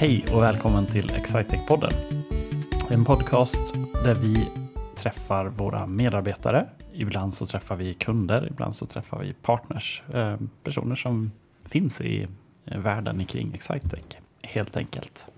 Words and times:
Hej 0.00 0.24
och 0.34 0.42
välkommen 0.42 0.86
till 0.86 1.10
Excitec-podden. 1.10 1.92
En 2.90 3.04
podcast 3.04 3.74
där 4.04 4.14
vi 4.14 4.48
träffar 4.96 5.44
våra 5.46 5.86
medarbetare. 5.86 6.68
Ibland 6.92 7.34
så 7.34 7.46
träffar 7.46 7.76
vi 7.76 7.94
kunder, 7.94 8.48
ibland 8.50 8.76
så 8.76 8.86
träffar 8.86 9.18
vi 9.18 9.32
partners. 9.32 10.02
Eh, 10.14 10.36
personer 10.64 10.96
som 10.96 11.32
finns 11.64 12.00
i 12.00 12.26
eh, 12.64 12.78
världen 12.78 13.24
kring 13.24 13.54
Excitec, 13.54 14.04
helt 14.42 14.76
enkelt. 14.76 15.28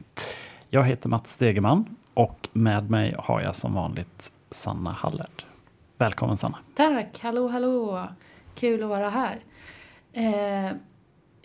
Jag 0.70 0.84
heter 0.84 1.08
Mats 1.08 1.30
Stegeman 1.30 1.96
och 2.14 2.48
med 2.52 2.90
mig 2.90 3.14
har 3.18 3.40
jag 3.40 3.54
som 3.54 3.74
vanligt 3.74 4.32
Sanna 4.50 4.90
Hallert. 4.90 5.46
Välkommen 5.98 6.36
Sanna. 6.36 6.58
Tack, 6.74 7.18
hallå 7.22 7.48
hallå. 7.48 8.08
Kul 8.54 8.82
att 8.82 8.88
vara 8.88 9.08
här. 9.08 9.40
Eh, 10.12 10.72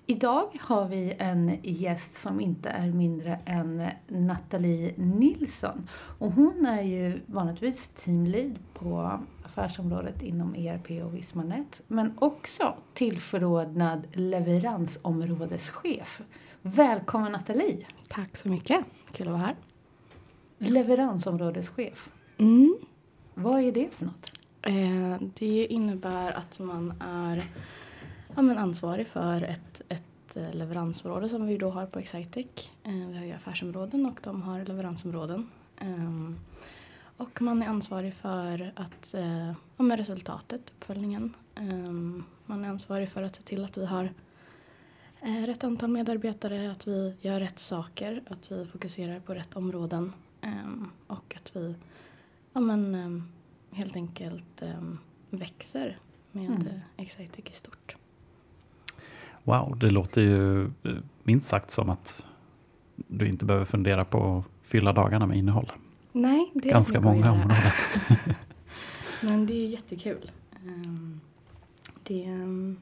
idag 0.08 0.58
har 0.62 0.88
vi 0.88 1.16
en 1.20 1.58
gäst 1.64 2.14
som 2.14 2.40
inte 2.40 2.70
är 2.70 2.92
mindre 2.92 3.40
än 3.46 3.84
Nathalie 4.08 4.94
Nilsson. 4.98 5.90
Och 6.20 6.32
hon 6.32 6.66
är 6.66 6.82
ju 6.82 7.22
vanligtvis 7.26 7.88
teamlead 7.88 8.60
på 8.74 9.20
affärsområdet 9.46 10.22
inom 10.22 10.56
ERP 10.56 11.06
och 11.06 11.16
Vismanet. 11.16 11.82
Men 11.88 12.14
också 12.20 12.76
tillförordnad 12.94 14.08
leveransområdeschef. 14.12 16.22
Välkommen 16.62 17.32
Nathalie! 17.32 17.86
Tack 18.08 18.38
så 18.38 18.50
mycket. 18.50 18.86
Kul 19.12 19.28
att 19.28 19.34
vara 19.34 19.46
här. 19.46 19.56
Leveransområdeschef. 20.58 22.12
Mm. 22.38 22.78
Vad 23.34 23.62
är 23.62 23.72
det 23.72 23.88
för 23.92 24.06
något? 24.06 24.32
Eh, 24.62 25.28
det 25.40 25.66
innebär 25.66 26.32
att 26.32 26.60
man 26.60 26.94
är 27.00 27.48
ja, 28.38 28.42
men 28.42 28.58
ansvarig 28.58 29.08
för 29.08 29.42
ett, 29.42 29.82
ett 29.90 30.36
eh, 30.36 30.54
leveransområde 30.54 31.30
som 31.30 31.46
vi 31.46 31.58
då 31.58 31.70
har 31.70 31.86
på 31.86 32.00
Excitec. 32.00 32.72
Eh, 32.84 33.08
vi 33.08 33.18
har 33.18 33.26
ju 33.26 33.32
affärsområden 33.32 34.06
och 34.06 34.20
de 34.24 34.42
har 34.42 34.66
leveransområden. 34.66 35.50
Eh, 35.78 36.32
och 37.18 37.42
man 37.42 37.62
är 37.62 37.68
ansvarig 37.68 38.14
för 38.14 38.74
att, 38.76 39.14
eh, 39.14 39.48
ja, 39.48 39.84
med 39.84 40.00
resultatet, 40.00 40.62
uppföljningen. 40.78 41.34
Eh, 41.56 41.92
man 42.46 42.66
är 42.66 42.70
ansvarig 42.70 43.10
för 43.10 43.24
att 43.24 43.36
se 43.36 43.44
till 43.44 43.66
att 43.66 43.78
vi 43.78 43.86
har 43.86 44.14
rätt 45.22 45.64
antal 45.64 45.90
medarbetare, 45.90 46.72
att 46.72 46.88
vi 46.88 47.16
gör 47.22 47.40
rätt 47.40 47.60
saker, 47.60 48.24
att 48.30 48.52
vi 48.52 48.66
fokuserar 48.66 49.20
på 49.20 49.34
rätt 49.34 49.56
områden 49.56 50.14
ehm, 50.42 50.92
och 51.08 51.36
att 51.36 51.56
vi 51.56 51.76
ja, 52.54 52.60
men, 52.60 52.96
ehm, 52.96 53.24
helt 53.72 53.96
enkelt 53.96 54.62
ehm, 54.62 55.00
växer 55.30 56.00
med 56.32 56.62
mm. 56.62 56.80
Excitec 56.98 57.46
i 57.50 57.54
stort. 57.54 57.96
Wow, 59.48 59.78
det 59.80 59.90
låter 59.90 60.22
ju 60.22 60.64
eh, 60.64 60.70
minst 61.24 61.48
sagt 61.48 61.72
som 61.72 61.90
att 61.90 62.26
du 62.96 63.28
inte 63.28 63.46
behöver 63.46 63.66
fundera 63.66 64.06
på 64.06 64.38
att 64.38 64.68
fylla 64.68 64.94
dagarna 64.94 65.26
med 65.26 65.38
innehåll. 65.38 65.72
Nej, 66.12 66.52
det 66.54 66.70
är 66.70 66.74
Ganska 66.74 67.02
många 67.02 67.32
områden. 67.32 67.72
Men 69.22 69.46
det 69.46 69.54
är 69.54 69.68
jättekul. 69.68 70.32
Ehm, 70.66 71.22
det, 72.04 72.24
ehm, 72.24 72.78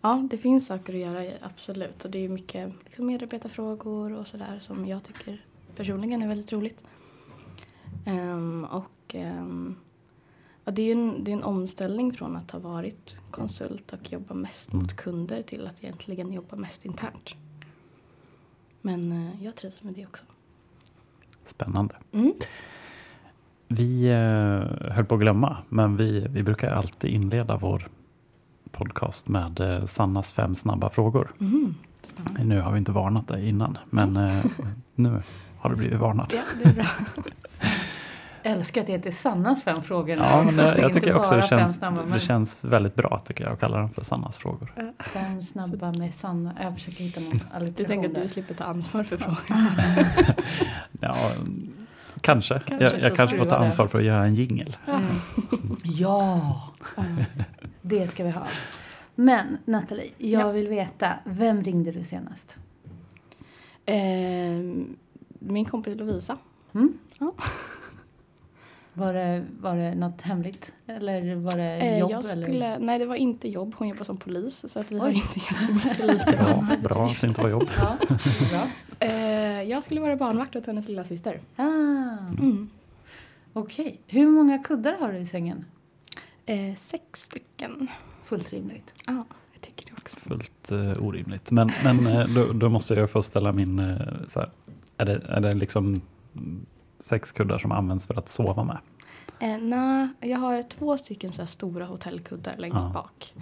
ja, 0.00 0.28
det 0.30 0.38
finns 0.38 0.66
saker 0.66 0.92
att 0.94 1.00
göra, 1.00 1.32
absolut. 1.42 2.04
Och 2.04 2.10
det 2.10 2.24
är 2.24 2.28
mycket 2.28 2.72
liksom, 2.84 3.06
medarbetarfrågor 3.06 4.12
och 4.12 4.26
sådär 4.26 4.58
som 4.60 4.86
jag 4.86 5.02
tycker 5.02 5.44
personligen 5.76 6.22
är 6.22 6.28
väldigt 6.28 6.52
roligt. 6.52 6.84
Ehm, 8.06 8.64
och 8.64 9.14
ja, 10.64 10.72
det, 10.72 10.82
är 10.82 10.92
en, 10.92 11.24
det 11.24 11.30
är 11.30 11.36
en 11.36 11.42
omställning 11.42 12.12
från 12.12 12.36
att 12.36 12.50
ha 12.50 12.58
varit 12.58 13.16
konsult 13.30 13.92
och 13.92 14.12
jobba 14.12 14.34
mest 14.34 14.72
Mm. 14.72 14.82
mot 14.82 14.96
kunder 14.96 15.42
till 15.42 15.66
att 15.66 15.84
egentligen 15.84 16.32
jobba 16.32 16.56
mest 16.56 16.84
internt. 16.84 17.34
Men 18.82 19.12
eh, 19.12 19.44
jag 19.44 19.54
trivs 19.56 19.82
med 19.82 19.94
det 19.94 20.06
också. 20.06 20.24
Spännande. 21.44 21.94
Mm. 22.12 22.32
Vi 23.68 24.06
eh, 24.08 24.92
höll 24.92 25.04
på 25.04 25.14
att 25.14 25.20
glömma, 25.20 25.56
men 25.68 25.96
vi, 25.96 26.26
vi 26.30 26.42
brukar 26.42 26.70
alltid 26.72 27.10
inleda 27.10 27.56
vår 27.56 27.88
podcast 28.70 29.28
med 29.28 29.60
eh, 29.60 29.84
Sannas 29.84 30.32
fem 30.32 30.54
snabba 30.54 30.90
frågor. 30.90 31.32
Mm. 31.40 31.74
Nu 32.44 32.60
har 32.60 32.72
vi 32.72 32.78
inte 32.78 32.92
varnat 32.92 33.28
dig 33.28 33.48
innan, 33.48 33.78
men 33.90 34.16
eh, 34.16 34.44
nu 34.94 35.22
har 35.58 35.70
du 35.70 35.76
blivit 35.76 35.98
varnad. 35.98 36.32
Ja, 36.32 36.42
det 36.62 36.68
är 36.70 36.74
bra. 36.74 36.86
Älskar 38.46 38.80
att 38.80 38.86
det 38.86 38.92
heter 38.92 39.10
Sannas 39.10 39.64
fem 39.64 39.82
frågor. 39.82 40.16
Ja, 40.16 40.42
men 40.46 40.56
det, 40.56 40.78
jag 40.80 40.92
tycker 40.92 41.14
också 41.14 41.34
det 41.36 41.42
känns, 41.42 41.80
det 42.12 42.20
känns 42.20 42.64
väldigt 42.64 42.94
bra 42.94 43.18
tycker 43.24 43.44
jag 43.44 43.52
att 43.52 43.60
kalla 43.60 43.78
dem 43.78 43.90
för 43.90 44.02
Sannas 44.04 44.38
frågor. 44.38 44.92
Fem 44.98 45.42
snabba 45.42 45.92
med 45.98 46.14
Sanna. 46.14 46.54
Jag 46.62 46.74
försöker 46.74 47.04
hitta 47.04 47.20
någon 47.20 47.30
alliteration 47.52 47.74
Du 47.76 47.84
tänker 47.84 48.08
att 48.08 48.14
du 48.14 48.28
slipper 48.28 48.54
ta 48.54 48.64
ansvar 48.64 49.04
för 49.04 49.16
frågan? 49.16 49.36
Ja, 51.00 51.16
kanske. 52.20 52.60
Kanske 52.66 52.84
jag 52.84 53.00
jag 53.00 53.16
kanske 53.16 53.36
får 53.38 53.44
ta 53.44 53.56
ansvar 53.56 53.86
för 53.86 53.98
att 53.98 54.04
göra 54.04 54.24
en 54.24 54.34
jingel. 54.34 54.76
Mm. 54.86 55.02
Ja, 55.82 56.62
det 57.82 58.08
ska 58.08 58.24
vi 58.24 58.30
ha. 58.30 58.46
Men 59.14 59.58
Nathalie, 59.64 60.10
jag 60.18 60.42
Ja. 60.42 60.50
vill 60.52 60.68
veta, 60.68 61.10
vem 61.24 61.62
ringde 61.62 61.92
du 61.92 62.04
senast? 62.04 62.56
Ehm, 63.86 64.96
min 65.38 65.64
kompis 65.64 65.96
Lovisa. 65.96 66.36
Mm? 66.74 66.98
Ja. 67.18 67.28
Var, 68.94 69.12
det, 69.12 69.44
var 69.60 69.76
det 69.76 69.94
något 69.94 70.22
hemligt? 70.22 70.72
Eller 70.86 71.34
var 71.34 71.56
det 71.56 71.64
Eh, 71.64 71.98
jobb? 71.98 72.10
jag 72.10 72.24
eller? 72.32 72.42
skulle, 72.46 72.78
nej, 72.78 72.98
det 72.98 73.06
var 73.06 73.14
inte 73.16 73.48
jobb. 73.48 73.74
Hon 73.78 73.88
jobbar 73.88 74.04
som 74.04 74.16
polis 74.16 74.64
så 74.72 74.78
att 74.80 74.92
vi 74.92 74.98
har 74.98 75.08
Oj. 75.08 75.14
inte 75.14 75.38
jättemycket 75.54 75.98
likadana 76.28 76.76
Bra, 76.82 76.88
bra 76.94 77.06
att 77.06 77.20
det 77.20 77.26
inte 77.26 77.42
var 77.42 77.48
jobb. 77.48 77.68
Ja, 77.78 77.96
bra. 78.50 78.66
Eh, 79.08 79.62
jag 79.62 79.84
skulle 79.84 80.00
vara 80.00 80.16
barnvakt 80.16 80.56
åt 80.56 80.66
hennes 80.66 80.88
lilla 80.88 81.04
syster. 81.04 81.40
Ah, 81.56 81.64
Mm. 82.38 82.70
Okej, 83.52 84.00
hur 84.06 84.26
många 84.26 84.58
kuddar 84.58 84.96
har 85.00 85.12
du 85.12 85.18
i 85.18 85.26
sängen? 85.26 85.64
Eh, 86.46 86.74
sex 86.76 87.22
stycken. 87.22 87.88
Fullt 88.24 88.50
rimligt. 88.52 88.94
Ja, 89.06 89.24
jag 89.52 89.60
tycker 89.60 89.86
det 89.86 89.92
också. 89.92 90.20
Fullt 90.20 90.70
eh, 90.72 91.04
orimligt. 91.06 91.50
Men, 91.50 91.70
men 91.84 92.06
eh, 92.06 92.26
då, 92.26 92.52
då 92.52 92.68
måste 92.68 92.94
jag 92.94 93.10
få 93.10 93.22
ställa 93.22 93.52
min... 93.52 93.78
eh, 93.78 93.96
så 94.26 94.40
här, 94.40 94.50
är, 94.96 95.04
det, 95.04 95.22
är 95.28 95.40
det 95.40 95.54
liksom 95.54 96.00
sex 97.04 97.32
kuddar 97.32 97.58
som 97.58 97.72
används 97.72 98.06
för 98.06 98.18
att 98.18 98.28
sova 98.28 98.64
med? 98.64 98.78
Eh, 99.38 99.58
nej, 99.58 100.08
jag 100.20 100.38
har 100.38 100.62
två 100.62 100.98
stycken 100.98 101.32
så 101.32 101.42
här 101.42 101.46
stora 101.46 101.86
hotellkuddar 101.86 102.54
längst 102.56 102.86
Ja. 102.86 102.92
bak. 102.92 103.34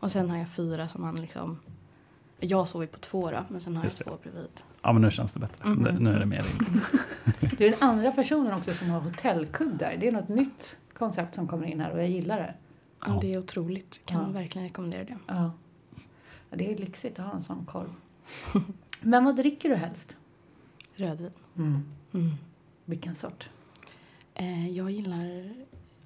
Och 0.00 0.12
sen 0.12 0.30
har 0.30 0.36
jag 0.36 0.48
fyra 0.48 0.88
som 0.88 1.00
man 1.02 1.16
liksom... 1.16 1.58
Jag 2.40 2.68
sover 2.68 2.86
på 2.86 2.98
två 2.98 3.30
då, 3.30 3.38
men 3.48 3.60
sen 3.60 3.76
har 3.76 3.84
Just 3.84 4.00
jag 4.00 4.06
det. 4.06 4.10
två 4.10 4.18
bredvid. 4.22 4.50
Ja, 4.82 4.92
men 4.92 5.02
nu 5.02 5.10
känns 5.10 5.32
det 5.32 5.40
bättre. 5.40 5.68
Mhm. 5.68 5.82
Det, 5.82 5.92
nu 5.92 6.10
är 6.14 6.18
det 6.18 6.26
mer 6.26 6.42
rimligt. 6.42 6.82
Du 7.58 7.66
är 7.66 7.70
den 7.70 7.82
andra 7.88 8.12
personen 8.12 8.52
också 8.54 8.74
som 8.74 8.90
har 8.90 9.00
hotellkuddar. 9.00 9.96
Det 10.00 10.08
är 10.08 10.12
något 10.12 10.28
nytt 10.28 10.78
koncept 10.94 11.34
som 11.34 11.48
kommer 11.48 11.66
in 11.66 11.80
här 11.80 11.90
och 11.92 11.98
jag 11.98 12.08
gillar 12.08 12.36
det. 12.38 12.54
Ja. 13.00 13.06
Ja. 13.14 13.18
Det 13.20 13.34
är 13.34 13.38
otroligt. 13.38 14.00
Kan 14.04 14.22
Ja. 14.22 14.28
verkligen 14.40 14.66
rekommendera 14.68 15.04
det. 15.04 15.16
Ja. 15.26 15.50
Ja, 16.50 16.56
Det 16.56 16.72
är 16.72 16.78
lyxigt 16.78 17.18
att 17.18 17.24
ha 17.26 17.32
en 17.32 17.42
sån 17.42 17.64
korv. 17.66 17.90
Men 19.00 19.24
vad 19.24 19.36
dricker 19.36 19.68
du 19.68 19.74
helst? 19.74 20.16
Rödvin. 20.94 21.30
Mm. 21.56 21.84
Mm. 22.14 22.30
Vilken 22.86 23.14
sort? 23.14 23.48
Eh, 24.34 24.70
jag 24.76 24.90
gillar 24.90 25.50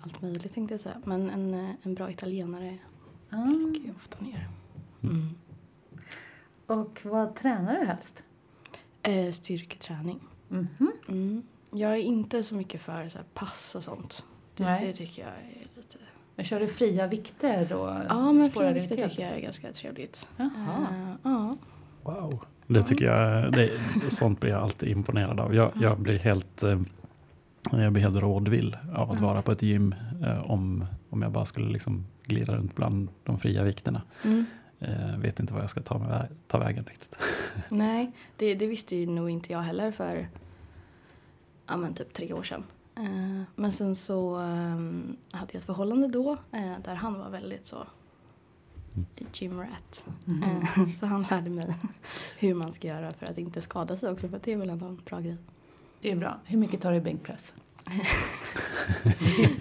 allt 0.00 0.22
möjligt 0.22 0.52
tänkte 0.54 0.74
jag 0.74 0.80
säga. 0.80 1.00
Men 1.04 1.30
en, 1.30 1.54
eh, 1.54 1.70
en 1.82 1.94
bra 1.94 2.10
italienare 2.10 2.78
Ah. 3.30 3.46
släcker 3.46 3.86
jag 3.88 3.96
ofta 3.96 4.24
ner. 4.24 4.48
Mm. 5.02 5.34
Och 6.66 7.00
vad 7.04 7.34
tränar 7.34 7.76
du 7.80 7.84
helst? 7.86 8.24
Eh, 9.02 9.32
styrketräning. 9.32 10.20
Mhm. 10.48 10.92
Mm. 11.08 11.42
Jag 11.72 11.90
är 11.92 11.96
inte 11.96 12.42
så 12.42 12.54
mycket 12.54 12.82
för 12.82 13.08
så 13.08 13.18
här, 13.18 13.24
pass 13.34 13.74
och 13.74 13.84
sånt. 13.84 14.24
Det, 14.56 14.62
Nej. 14.64 14.86
det 14.86 14.92
tycker 14.92 15.22
jag 15.22 15.32
är 15.32 15.66
lite... 15.76 15.98
Jag 16.36 16.46
kör 16.46 16.60
du 16.60 16.68
fria 16.68 17.06
vikter 17.06 17.72
och 17.72 17.88
Ja, 18.08 18.32
men 18.32 18.50
spårar 18.50 18.70
fria 18.72 18.82
vikter 18.82 19.08
tycker 19.08 19.22
jag 19.22 19.36
är 19.36 19.40
ganska 19.40 19.72
trevligt. 19.72 20.26
Jaha. 20.36 20.86
Eh, 20.92 21.14
ja. 21.22 21.56
Det 22.74 22.82
tycker 22.82 23.04
jag, 23.04 23.52
det, 23.52 23.70
sånt 24.08 24.40
blir 24.40 24.50
jag 24.50 24.62
alltid 24.62 24.88
imponerad 24.88 25.40
av. 25.40 25.54
Jag, 25.54 25.72
jag 25.80 25.98
blir 26.00 26.18
helt 26.18 26.62
eh, 26.62 26.80
jag 27.72 27.92
blir 27.92 28.02
helt 28.02 28.16
rådvill 28.16 28.76
av 28.94 29.10
att 29.10 29.20
Ja. 29.20 29.26
vara 29.26 29.42
på 29.42 29.52
ett 29.52 29.62
gym 29.62 29.94
eh, 30.22 30.50
om, 30.50 30.84
om 31.10 31.22
jag 31.22 31.32
bara 31.32 31.44
skulle 31.44 31.70
liksom 31.72 32.06
glida 32.24 32.56
runt 32.56 32.76
bland 32.76 33.08
de 33.24 33.38
fria 33.38 33.62
vikterna. 33.62 34.02
Mm. 34.24 34.44
Eh, 34.78 35.16
vet 35.18 35.40
inte 35.40 35.54
vad 35.54 35.62
jag 35.62 35.70
ska 35.70 35.80
ta, 35.82 35.98
med, 35.98 36.28
ta 36.46 36.58
vägen 36.58 36.84
riktigt. 36.84 37.18
Nej, 37.70 38.12
det, 38.36 38.54
det 38.54 38.66
visste 38.66 38.96
ju 38.96 39.06
nog 39.06 39.30
inte 39.30 39.52
jag 39.52 39.60
heller 39.60 39.92
för 39.92 40.28
ja, 41.66 41.76
men 41.76 41.94
typ 41.94 42.12
tre 42.14 42.32
år 42.32 42.42
sedan. 42.42 42.64
Eh, 42.96 43.42
men 43.56 43.72
sen 43.72 43.96
så 43.96 44.36
ehm, 44.36 45.16
hade 45.32 45.48
jag 45.52 45.58
ett 45.60 45.66
förhållande 45.66 46.08
då 46.08 46.32
eh, 46.52 46.72
där 46.84 46.94
han 46.94 47.18
var 47.18 47.30
väldigt 47.30 47.66
så 47.66 47.76
Mm. 49.18 49.30
gymrat. 49.32 50.06
Mhm. 50.24 50.42
Eh, 50.42 50.90
så 50.92 51.06
han 51.06 51.26
lärde 51.30 51.50
mig 51.50 51.74
hur 52.38 52.54
man 52.54 52.72
ska 52.72 52.88
göra 52.88 53.12
för 53.12 53.26
att 53.26 53.38
inte 53.38 53.60
skada 53.60 53.96
sig 53.96 54.10
också 54.10 54.28
för 54.28 54.40
det 54.44 54.52
är 54.52 54.56
väl 54.56 54.70
ändå 54.70 54.86
en 54.86 55.00
bra 55.04 55.20
grej. 55.20 55.36
Det 56.00 56.10
är 56.10 56.16
bra. 56.16 56.40
Hur 56.44 56.58
mycket 56.58 56.80
tar 56.80 56.90
du 56.90 56.96
i 56.96 57.00
bänkpress? 57.00 57.54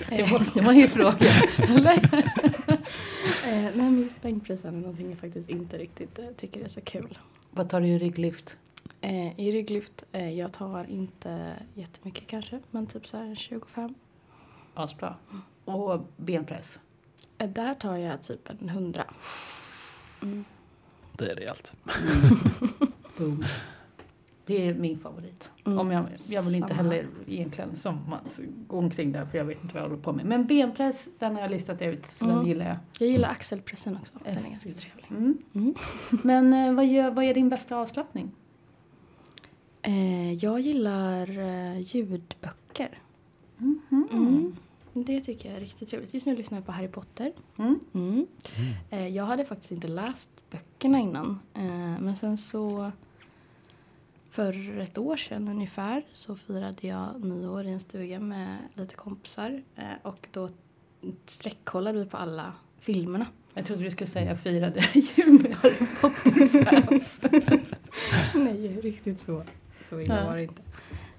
Det 0.09 0.31
måste 0.31 0.61
man 0.61 0.77
ju 0.77 0.87
fråga. 0.87 1.27
Eller? 1.57 2.03
Eh, 3.45 3.63
nej 3.63 3.71
men 3.75 3.99
just 3.99 4.21
bänkpressen 4.21 4.75
är 4.75 4.79
någonting 4.79 5.09
jag 5.09 5.19
faktiskt 5.19 5.49
inte 5.49 5.77
riktigt 5.77 6.19
eh, 6.19 6.25
tycker 6.37 6.61
är 6.63 6.67
så 6.67 6.81
kul. 6.81 7.17
Vad 7.51 7.69
tar 7.69 7.81
du 7.81 7.87
i 7.87 7.99
rygglyft? 7.99 8.57
I 9.35 9.51
rygglyft, 9.51 10.03
jag 10.35 10.53
tar 10.53 10.85
inte 10.89 11.53
jättemycket 11.73 12.27
kanske, 12.27 12.59
men 12.71 12.87
typ 12.87 13.07
så 13.07 13.17
här 13.17 13.35
25. 13.35 13.93
Asbra. 14.73 15.15
Och 15.65 16.07
benpress. 16.17 16.79
Eh, 17.39 17.49
där 17.49 17.73
tar 17.73 17.97
jag 17.97 18.21
typ 18.23 18.49
en 18.49 18.69
100. 18.69 19.03
Mm. 20.21 20.45
Det 21.17 21.31
är 21.31 21.35
rejält. 21.35 21.73
Boom. 23.17 23.43
Det 24.45 24.67
är 24.67 24.73
min 24.73 24.99
favorit. 24.99 25.51
Mm. 25.65 25.79
Om 25.79 25.91
jag, 25.91 26.05
jag 26.27 26.41
vill 26.43 26.55
inte 26.55 26.67
Samma. 26.67 26.81
heller 26.89 27.07
egentligen 27.27 27.75
som 27.77 28.09
Mats 28.09 28.39
gå 28.67 28.77
omkring 28.77 29.11
där 29.11 29.25
för 29.25 29.37
jag 29.37 29.45
vet 29.45 29.63
inte 29.63 29.73
vad 29.73 29.83
jag 29.83 29.89
håller 29.89 30.01
på 30.03 30.13
med. 30.13 30.25
Men 30.25 30.45
benpress, 30.47 31.09
den 31.19 31.33
har 31.35 31.41
jag 31.41 31.51
listat 31.51 31.81
ut 31.81 32.05
så 32.05 32.25
den 32.25 32.33
Mm. 32.35 32.47
gillar 32.47 32.65
jag. 32.67 32.77
Jag 32.99 33.09
gillar 33.09 33.29
axelpressen 33.29 33.97
också, 33.97 34.13
den 34.23 34.45
är 34.45 34.49
ganska 34.49 34.69
trevlig. 34.73 35.05
Mm. 35.09 35.37
Mm. 35.53 35.75
Men 36.23 36.53
eh, 36.53 36.73
vad, 36.73 36.87
gör, 36.87 37.11
vad 37.11 37.25
är 37.25 37.33
din 37.33 37.49
bästa 37.49 37.75
avslappning? 37.77 38.31
Eh, 39.81 40.33
jag 40.33 40.59
gillar 40.59 41.37
eh, 41.39 41.79
ljudböcker. 41.79 42.99
Mhm. 43.57 44.07
Mm. 44.11 44.55
Det 44.93 45.21
tycker 45.21 45.49
jag 45.49 45.55
är 45.57 45.61
riktigt 45.61 45.89
trevligt. 45.89 46.13
Just 46.13 46.25
nu 46.25 46.35
lyssnar 46.35 46.57
jag 46.57 46.65
på 46.65 46.71
Harry 46.71 46.87
Potter. 46.87 47.31
Mm. 47.57 47.79
Mm. 47.93 48.27
Eh, 48.89 49.07
jag 49.07 49.23
hade 49.23 49.45
faktiskt 49.45 49.71
inte 49.71 49.87
läst 49.87 50.29
böckerna 50.51 50.99
innan. 50.99 51.39
Eh, 51.53 51.63
men 51.99 52.15
sen 52.15 52.37
så 52.37 52.91
för 54.29 54.79
ett 54.79 54.97
år 54.97 55.17
sedan 55.17 55.47
ungefär 55.47 56.03
så 56.13 56.35
firade 56.35 56.87
jag 56.87 57.23
nyår 57.23 57.65
i 57.65 57.71
en 57.71 57.79
stuga 57.79 58.19
med 58.19 58.57
lite 58.73 58.95
kompisar. 58.95 59.63
Eh, 59.75 59.83
och 60.03 60.27
då 60.31 60.49
sträckkollade 61.25 61.99
vi 61.99 62.05
på 62.05 62.17
alla 62.17 62.53
filmerna. 62.79 63.25
Jag 63.53 63.65
trodde 63.65 63.83
du 63.83 63.91
skulle 63.91 64.07
säga 64.09 64.35
firade 64.35 64.79
jul 64.93 65.41
med 65.41 65.55
Harry 65.55 65.85
Potter-fans. 66.01 67.19
Nej, 68.35 68.81
riktigt 68.81 69.19
så. 69.19 69.43
Så 69.83 69.99
illa 69.99 70.19
Ja. 70.19 70.25
var 70.25 70.35
det 70.35 70.43
inte. 70.43 70.61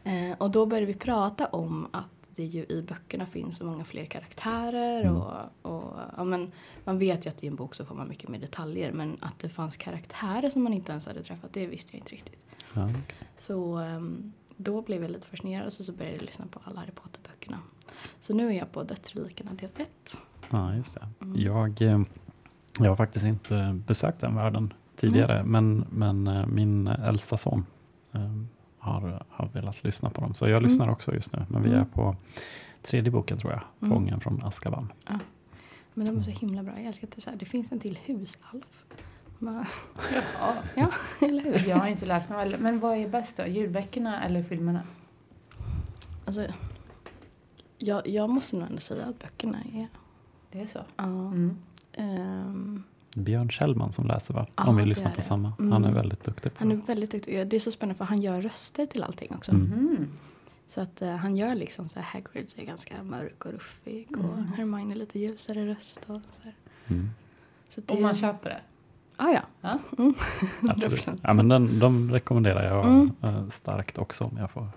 Eh, 0.04 0.32
och 0.38 0.50
då 0.50 0.66
började 0.66 0.86
vi 0.86 0.94
prata 0.94 1.46
om 1.46 1.86
att 1.90 2.19
det 2.36 2.44
ju 2.44 2.64
i 2.68 2.82
böckerna 2.88 3.26
finns 3.26 3.56
så 3.56 3.64
många 3.64 3.84
fler 3.84 4.04
karaktärer. 4.04 5.00
Mm. 5.00 5.16
Och, 5.16 5.32
och, 5.62 5.94
ja, 6.16 6.24
men 6.24 6.52
man 6.84 6.98
vet 6.98 7.26
ju 7.26 7.30
att 7.30 7.44
i 7.44 7.46
en 7.46 7.56
bok 7.56 7.74
så 7.74 7.84
får 7.84 7.94
man 7.94 8.08
mycket 8.08 8.28
mer 8.28 8.38
detaljer. 8.38 8.92
Men 8.92 9.16
att 9.20 9.38
det 9.38 9.48
fanns 9.48 9.76
karaktärer 9.76 10.50
som 10.50 10.62
man 10.62 10.72
inte 10.72 10.92
ens 10.92 11.06
hade 11.06 11.22
träffat, 11.22 11.52
det 11.52 11.66
visste 11.66 11.96
jag 11.96 12.00
inte 12.00 12.12
riktigt. 12.12 12.46
Ja, 12.74 12.84
okej. 12.84 13.16
Så 13.36 13.76
ehm, 13.76 14.32
då 14.56 14.82
blev 14.82 15.02
jag 15.02 15.10
lite 15.10 15.26
fascinerad 15.26 15.66
och 15.66 15.72
så, 15.72 15.84
så 15.84 15.92
började 15.92 16.16
jag 16.16 16.24
lyssna 16.24 16.46
på 16.50 16.60
alla 16.64 16.80
Harry 16.80 16.90
Potter-böckerna. 16.90 17.58
Så 18.20 18.34
nu 18.34 18.48
är 18.48 18.52
jag 18.52 18.72
på 18.72 18.82
Dödsrelikerna 18.82 19.54
del 19.54 19.70
1. 19.76 20.18
ja, 20.50 20.74
just 20.74 20.94
det. 20.94 21.08
Mm. 21.22 21.40
Jag, 21.40 21.82
eh, 21.82 22.00
jag 22.78 22.88
har 22.88 22.96
faktiskt 22.96 23.24
inte 23.24 23.80
besökt 23.86 24.20
den 24.20 24.34
världen 24.34 24.72
tidigare, 24.96 25.44
men, 25.44 25.84
men 25.90 26.26
eh, 26.26 26.46
min 26.46 26.86
äldsta 26.86 27.36
son 27.36 27.66
eh, 28.12 28.42
har, 28.80 29.24
har 29.28 29.48
velat 29.48 29.84
lyssna 29.84 30.10
på 30.10 30.20
dem. 30.20 30.34
Så 30.34 30.44
jag 30.44 30.50
Mm. 30.56 30.62
lyssnar 30.62 30.88
också 30.88 31.14
just 31.14 31.32
nu, 31.32 31.44
men 31.48 31.62
vi 31.62 31.70
är 31.70 31.74
Mm. 31.74 31.88
på 31.88 32.16
tredje 32.82 33.10
boken 33.10 33.38
tror 33.38 33.52
jag, 33.52 33.62
Mm. 33.82 33.94
Fången 33.94 34.20
från 34.20 34.42
Azkaban. 34.42 34.92
Men 35.94 36.06
de 36.06 36.18
är 36.18 36.22
så 36.22 36.30
himla 36.30 36.62
bra. 36.62 36.72
Jag 36.76 36.84
älskar 36.86 37.06
att 37.06 37.10
det, 37.12 37.18
är 37.18 37.20
så 37.22 37.30
här, 37.30 37.36
det 37.36 37.44
finns 37.46 37.72
en 37.72 37.78
till 37.80 37.98
husalf. 38.04 38.84
Man, 39.38 39.64
Jaha. 40.12 40.54
ja, 40.74 40.90
eller 41.26 41.42
hur? 41.42 41.68
Jag 41.68 41.76
har 41.76 41.86
inte 41.88 42.06
läst 42.06 42.28
dem 42.28 42.38
heller. 42.38 42.58
Men 42.58 42.80
vad 42.80 42.96
är 42.96 43.08
bäst 43.08 43.36
då? 43.36 43.46
Ljudböckerna 43.46 44.22
eller 44.24 44.42
filmerna? 44.42 44.82
Alltså, 46.24 46.46
jag, 47.78 48.06
jag 48.08 48.30
måste 48.30 48.56
nog 48.56 48.66
ändå 48.68 48.80
säga 48.80 49.06
att 49.06 49.18
böckerna 49.18 49.58
är... 49.74 49.88
Det 50.52 50.60
är 50.60 50.66
så? 50.66 50.78
Ja. 50.96 51.04
Mm. 51.04 51.56
ehm, 51.92 52.82
Björn 53.16 53.50
Kjellman 53.50 53.92
som 53.92 54.06
läser 54.06 54.34
va? 54.34 54.46
Ja, 54.56 54.66
Om 54.66 54.76
vi 54.76 54.82
det 54.82 54.88
lyssnar 54.88 55.06
är 55.06 55.14
på 55.14 55.16
det. 55.16 55.22
samma. 55.22 55.52
Han 55.58 55.72
är 55.72 55.76
Mm. 55.76 55.94
väldigt 55.94 56.24
duktig 56.24 56.52
på 56.52 56.58
han 56.58 56.72
är 56.72 56.76
det. 56.76 56.82
väldigt 56.86 57.10
duktig. 57.10 57.46
Det 57.48 57.56
är 57.56 57.60
så 57.60 57.70
spännande 57.72 57.98
för 57.98 58.04
han 58.04 58.22
gör 58.22 58.42
röster 58.42 58.86
till 58.86 59.02
allting 59.02 59.34
också. 59.34 59.52
Mm. 59.52 59.72
Mm. 59.72 60.08
Så 60.68 60.80
att 60.80 61.02
eh, 61.02 61.16
han 61.16 61.36
gör 61.36 61.54
liksom 61.54 61.88
så 61.88 61.98
här 62.00 62.06
Hagrid 62.20 62.52
är 62.56 62.64
ganska 62.64 63.02
mörk 63.02 63.44
och 63.44 63.52
ruffig 63.52 64.06
och 64.10 64.24
Mm. 64.38 64.46
Hermione 64.56 64.94
lite 64.94 65.18
ljusare 65.18 65.66
röst 65.66 65.98
och 66.06 66.20
så 66.22 66.42
här. 66.42 66.54
Mm. 66.88 67.10
Så 67.68 67.80
att 67.80 67.90
Och 67.90 68.00
man 68.00 68.14
köper 68.14 68.48
det? 68.50 68.60
Ah, 69.16 69.30
ja, 69.32 69.40
Ja. 69.60 69.78
Absolut. 70.68 71.06
100%. 71.06 71.18
Ja, 71.22 71.32
men 71.34 71.48
den, 71.48 71.78
de 71.78 72.10
rekommenderar 72.12 72.64
jag 72.74 72.84
Mm. 72.86 73.10
eh, 73.22 73.46
starkt 73.48 73.98
också 73.98 74.24
om 74.24 74.36
jag 74.38 74.50
får, 74.50 74.68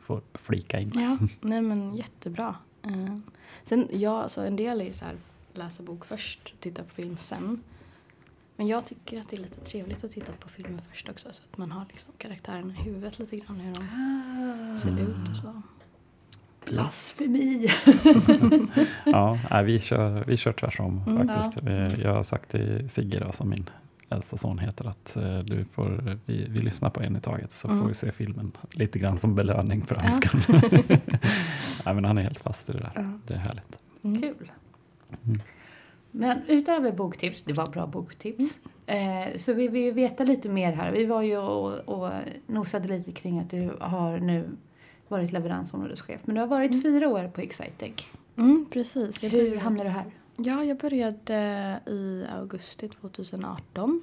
får 0.00 0.20
flika 0.34 0.80
in. 0.80 0.92
Ja, 0.94 1.18
nej 1.40 1.60
men 1.62 1.94
jättebra. 1.96 2.54
Eh, 2.82 3.18
sen, 3.64 3.88
ja, 3.92 4.28
så 4.28 4.40
en 4.40 4.56
del 4.56 4.80
är 4.80 4.84
ju 4.84 4.92
så 4.92 5.04
här 5.04 5.14
läsa 5.56 5.82
bok 5.82 6.04
först, 6.04 6.54
titta 6.60 6.82
på 6.82 6.90
film 6.90 7.16
sen. 7.18 7.62
Men 8.56 8.66
jag 8.66 8.86
tycker 8.86 9.20
att 9.20 9.28
det 9.30 9.36
är 9.36 9.40
lite 9.40 9.60
trevligt 9.60 10.04
att 10.04 10.10
titta 10.10 10.32
på 10.32 10.48
filmen 10.48 10.80
först 10.92 11.08
också 11.08 11.28
så 11.32 11.42
att 11.52 11.58
man 11.58 11.72
har 11.72 11.84
liksom 11.88 12.12
karaktärerna 12.18 12.74
i 12.74 12.82
huvudet 12.82 13.18
lite 13.18 13.36
grann 13.36 13.60
hur 13.60 13.74
de 13.74 14.78
ser 14.78 15.00
ut 15.02 15.28
och 15.30 15.36
så. 15.36 15.62
Blasfemi! 16.64 17.68
Ja, 19.06 19.38
nej, 19.50 19.64
vi, 19.64 19.80
kör, 19.80 20.24
vi 20.26 20.36
kör 20.36 20.52
tvärsom 20.52 21.02
Mm. 21.06 21.28
faktiskt. 21.28 21.62
Vi, 21.62 22.02
jag 22.02 22.14
har 22.14 22.22
sagt 22.22 22.50
till 22.50 22.90
Sigge 22.90 23.18
då, 23.20 23.32
som 23.32 23.48
min 23.50 23.70
äldsta 24.08 24.36
son 24.36 24.58
heter 24.58 24.84
att 24.84 25.16
eh, 25.16 25.38
du 25.38 25.64
får, 25.64 26.18
vi, 26.26 26.46
vi 26.48 26.58
lyssnar 26.58 26.90
på 26.90 27.00
en 27.00 27.16
i 27.16 27.20
taget 27.20 27.52
så 27.52 27.68
Mm. 27.68 27.80
får 27.80 27.88
vi 27.88 27.94
se 27.94 28.12
filmen 28.12 28.52
lite 28.70 28.98
grann 28.98 29.18
som 29.18 29.34
belöning 29.34 29.84
för 29.86 29.94
Ja. 29.94 30.00
hans 30.00 30.16
skull. 30.24 30.40
nej, 31.84 31.94
men 31.94 32.04
han 32.04 32.18
är 32.18 32.22
helt 32.22 32.40
fast 32.40 32.68
i 32.68 32.72
det 32.72 32.78
där. 32.78 32.92
Ja. 32.94 33.18
Det 33.26 33.34
är 33.34 33.38
härligt. 33.38 33.78
Mm. 34.02 34.20
Kul. 34.22 34.52
Mm. 35.26 35.40
Men 36.10 36.38
utöver 36.48 36.92
boktips, 36.92 37.42
det 37.42 37.52
var 37.52 37.66
bra 37.66 37.86
boktips, 37.86 38.58
eh, 38.86 39.36
så 39.36 39.52
vill 39.52 39.70
vi 39.70 39.90
veta 39.90 40.24
lite 40.24 40.48
mer 40.48 40.72
här. 40.72 40.92
Vi 40.92 41.04
var 41.04 41.22
ju 41.22 41.36
och, 41.38 41.72
och 41.88 42.10
nosade 42.46 42.88
lite 42.88 43.12
kring 43.12 43.38
att 43.38 43.50
du 43.50 43.76
har 43.80 44.18
nu 44.18 44.48
varit 45.08 45.32
leveransområdeschef. 45.32 46.20
Men 46.24 46.34
du 46.34 46.40
har 46.40 46.48
varit 46.48 46.70
Mm. 46.70 46.82
fyra 46.82 47.08
år 47.08 47.28
på 47.28 47.40
Excitec. 47.40 48.06
Mm, 48.36 48.66
precis. 48.70 49.22
Jag 49.22 49.30
Hur 49.30 49.56
hamnade 49.56 49.88
du 49.88 49.92
här? 49.92 50.04
Ja, 50.36 50.64
jag 50.64 50.76
började 50.78 51.34
i 51.86 52.24
augusti 52.38 52.88
2018. 52.88 54.02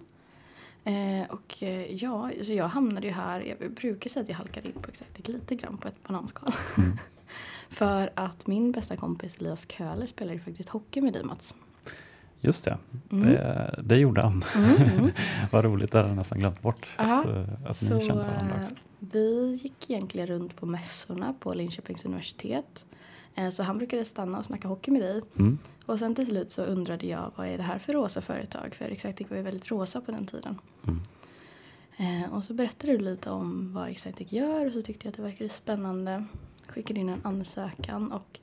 Eh, 0.83 1.29
och 1.29 1.63
eh, 1.63 1.91
ja, 1.95 2.31
så 2.43 2.53
jag 2.53 2.67
hamnade 2.67 3.07
ju 3.07 3.13
här, 3.13 3.41
jag 3.59 3.71
brukar 3.71 4.09
säga 4.09 4.23
att 4.23 4.29
jag 4.29 4.35
halkade 4.35 4.67
in 4.67 4.73
på 4.73 4.89
exakt 4.89 5.27
lite 5.27 5.55
grann 5.55 5.77
på 5.77 5.87
ett 5.87 6.03
bananskal. 6.07 6.51
Mm. 6.77 6.91
För 7.73 8.09
att 8.15 8.47
min 8.47 8.71
bästa 8.71 8.95
kompis 8.97 9.35
Elias 9.39 9.65
Köhler 9.71 10.07
spelar 10.07 10.33
ju 10.33 10.39
faktiskt 10.39 10.69
hockey 10.69 11.01
med 11.01 11.13
dig 11.13 11.23
Mats. 11.23 11.55
Just 12.39 12.65
det, 12.65 12.77
Mm. 13.11 13.25
det, 13.29 13.75
det 13.83 13.97
gjorde 13.97 14.21
han. 14.21 14.45
Mm, 14.55 14.75
mm. 14.75 15.11
Vad 15.51 15.65
roligt, 15.65 15.91
det 15.91 15.97
hade 15.97 16.09
jag 16.09 16.17
nästan 16.17 16.39
glömt 16.39 16.61
bort. 16.61 16.87
Ja, 16.97 17.03
att, 17.19 17.25
eh, 17.25 17.43
att 17.65 17.77
Så 17.77 17.93
ni 17.97 18.05
kände 18.05 18.23
varandra 18.23 18.55
eh, 18.55 18.61
också. 18.61 18.75
vi 18.99 19.59
gick 19.63 19.89
egentligen 19.89 20.27
runt 20.27 20.55
på 20.55 20.65
mässorna 20.65 21.33
på 21.39 21.53
Linköpings 21.53 22.05
universitet. 22.05 22.85
Eh, 23.35 23.49
så 23.49 23.63
han 23.63 23.77
brukade 23.77 24.05
stanna 24.05 24.37
och 24.39 24.45
snacka 24.45 24.67
hockey 24.67 24.91
med 24.91 25.01
dig. 25.01 25.21
Mm. 25.39 25.57
Och 25.85 25.99
sen 25.99 26.15
till 26.15 26.25
slut 26.25 26.51
så 26.51 26.61
undrade 26.63 27.07
jag 27.07 27.31
vad 27.35 27.47
är 27.47 27.57
det 27.57 27.63
här 27.63 27.79
för 27.79 27.93
rosa 27.93 28.21
företag? 28.21 28.75
För 28.75 28.85
Excitec 28.85 29.29
var 29.29 29.37
ju 29.37 29.43
väldigt 29.43 29.71
rosa 29.71 30.01
på 30.01 30.11
den 30.11 30.25
tiden. 30.25 30.59
Mm. 30.87 31.01
Eh, 31.97 32.33
och 32.33 32.43
så 32.43 32.53
berättade 32.53 32.93
du 32.93 32.99
lite 32.99 33.29
om 33.29 33.73
vad 33.73 33.89
Excitec 33.89 34.31
gör 34.31 34.65
och 34.67 34.73
så 34.73 34.81
tyckte 34.81 35.05
jag 35.07 35.11
att 35.11 35.15
det 35.17 35.23
verkade 35.23 35.49
spännande. 35.49 36.25
Skickade 36.73 36.99
in 36.99 37.09
en 37.09 37.21
ansökan 37.23 38.11
och 38.11 38.39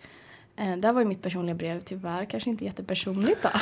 eh, 0.56 0.76
där 0.76 0.92
var 0.92 1.00
ju 1.00 1.06
mitt 1.06 1.22
personliga 1.22 1.54
brev 1.54 1.80
tyvärr 1.80 2.24
kanske 2.24 2.50
inte 2.50 2.64
jättepersonligt 2.64 3.42
då. 3.42 3.50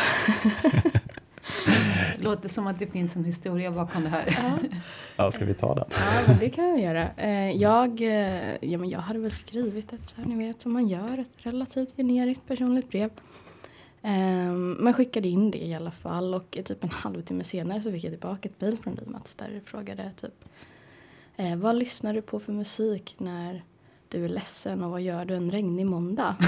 Låter 2.19 2.49
som 2.49 2.67
att 2.67 2.79
det 2.79 2.87
finns 2.87 3.17
en 3.17 3.25
historia 3.25 3.71
bakom 3.71 4.03
det 4.05 4.09
här. 4.09 4.39
ja, 4.43 4.59
Ja, 5.17 5.31
ska 5.31 5.45
vi 5.45 5.55
ta 5.55 5.75
den? 5.75 5.85
ja, 5.91 6.35
det 6.41 6.51
kan 6.51 6.75
vi 6.75 6.83
göra. 6.83 7.09
Eh, 7.17 7.51
jag, 7.51 8.01
eh, 8.01 8.55
ja, 8.61 8.79
men 8.79 8.89
jag 8.89 9.01
hade 9.01 9.19
väl 9.19 9.31
skrivit 9.31 9.93
ett, 9.93 10.09
så 10.09 10.17
här, 10.17 10.25
ni 10.25 10.47
vet, 10.47 10.63
som 10.63 10.73
man 10.73 10.89
gör, 10.89 11.19
ett 11.19 11.31
relativt 11.37 11.97
generiskt 11.97 12.47
personligt 12.47 12.89
brev. 12.89 13.11
Eh, 14.03 14.53
men 14.53 14.93
skickade 14.93 15.29
in 15.29 15.51
det 15.51 15.59
i 15.59 15.75
alla 15.75 15.91
fall 15.91 16.35
och 16.35 16.59
typ 16.65 16.85
en 16.85 16.91
halvtimme 16.93 17.45
senare 17.45 17.83
så 17.83 17.93
fick 17.93 18.05
jag 18.05 18.13
tillbaka 18.13 18.49
ett 18.49 18.61
mejl 18.61 18.79
från 18.79 18.95
dig 18.95 19.07
Mats 19.07 19.35
där 19.35 19.49
du 19.49 19.61
frågade 19.61 20.11
typ 20.17 20.45
eh, 21.37 21.57
vad 21.57 21.77
lyssnar 21.77 22.15
du 22.15 22.23
på 22.23 22.41
för 22.41 22.53
musik 22.53 23.15
när 23.19 23.63
du 24.09 24.25
är 24.25 24.29
ledsen 24.29 24.83
och 24.83 24.91
vad 24.91 25.01
gör 25.03 25.25
du 25.25 25.35
en 25.35 25.51
regnig 25.51 25.87
måndag? 25.87 26.37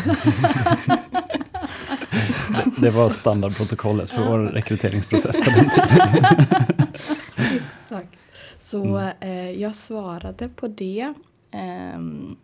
Det 2.81 2.90
var 2.90 3.09
standardprotokollet 3.09 4.11
för 4.11 4.29
vår 4.29 4.38
rekryteringsprocess 4.38 5.37
på 5.40 5.50
den 5.50 5.71
tiden. 5.71 6.09
Exakt. 7.81 8.17
Så 8.61 8.85
Mm. 8.85 9.12
eh, 9.21 9.50
jag 9.50 9.75
svarade 9.75 10.49
på 10.49 10.69
det. 10.69 11.14
ehm, 11.50 12.37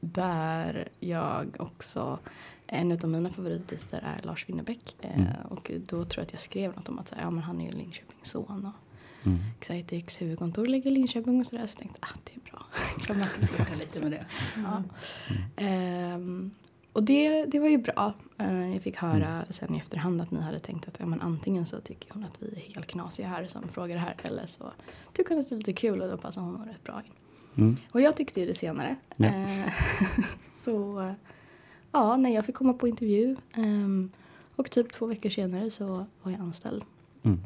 där 0.00 0.88
jag 1.00 1.56
också, 1.58 2.18
en 2.66 2.92
av 2.92 3.08
mina 3.08 3.30
favoritartister 3.30 3.98
är 4.18 4.26
Lars 4.26 4.48
Winnerbäck. 4.48 4.96
Eh, 5.00 5.10
Mm. 5.20 5.28
Och 5.48 5.70
då 5.86 6.04
tror 6.04 6.18
jag 6.20 6.22
att 6.26 6.32
jag 6.32 6.40
skrev 6.40 6.76
något 6.76 6.88
om 6.88 6.98
att 6.98 7.08
så 7.08 7.14
ja, 7.20 7.30
men 7.30 7.42
han 7.42 7.60
är 7.60 7.64
ju 7.64 7.70
Linköpings 7.72 8.30
son. 8.30 8.66
Och 8.66 8.83
Mm. 9.24 9.38
Excitex 9.58 10.22
huvudkontor 10.22 10.66
ligger 10.66 10.90
i 10.90 10.94
Linköping 10.94 11.40
och 11.40 11.46
sådär. 11.46 11.66
Så 11.66 11.70
jag 11.70 11.78
tänkte 11.78 11.98
ah, 12.02 12.18
det 12.24 12.32
är 12.32 12.50
bra. 12.50 12.66
Kan 13.06 13.18
man 13.18 13.28
lite 13.80 14.02
med 14.02 14.10
det. 14.10 14.26
Ja. 14.56 14.82
Ehm, 15.56 16.50
och 16.92 17.02
det, 17.02 17.44
det 17.44 17.58
var 17.58 17.68
ju 17.68 17.78
bra. 17.78 18.12
Eh, 18.38 18.72
jag 18.72 18.82
fick 18.82 18.96
höra 18.96 19.28
mm. 19.28 19.44
sen 19.50 19.74
i 19.74 19.78
efterhand 19.78 20.20
att 20.20 20.30
ni 20.30 20.40
hade 20.40 20.58
tänkt 20.58 20.88
att 20.88 20.96
ja, 20.98 21.06
men 21.06 21.20
antingen 21.20 21.66
så 21.66 21.80
tycker 21.80 22.12
hon 22.12 22.24
att 22.24 22.42
vi 22.42 22.46
är 22.46 22.74
helt 22.74 22.86
knasiga 22.86 23.28
här 23.28 23.46
som 23.46 23.68
frågar 23.68 23.94
det 23.94 24.00
här 24.00 24.16
eller 24.22 24.46
så 24.46 24.72
tycker 25.12 25.30
hon 25.30 25.40
att 25.40 25.48
det 25.48 25.54
är 25.54 25.58
lite 25.58 25.72
kul 25.72 26.02
och 26.02 26.08
då 26.08 26.16
passar 26.16 26.40
hon 26.40 26.66
rätt 26.66 26.84
bra 26.84 27.02
in. 27.06 27.12
Mm. 27.64 27.76
Och 27.90 28.00
jag 28.00 28.16
tyckte 28.16 28.40
ju 28.40 28.46
det 28.46 28.54
senare. 28.54 28.96
Ja. 29.16 29.26
Eh, 29.26 29.72
så 30.52 31.14
ja, 31.92 32.16
när 32.16 32.30
jag 32.30 32.46
fick 32.46 32.54
komma 32.54 32.72
på 32.72 32.88
intervju 32.88 33.36
um, 33.56 34.12
och 34.56 34.70
typ 34.70 34.92
två 34.92 35.06
veckor 35.06 35.30
senare 35.30 35.70
så 35.70 36.06
var 36.22 36.32
jag 36.32 36.40
anställd. 36.40 36.84
Mm. 37.22 37.40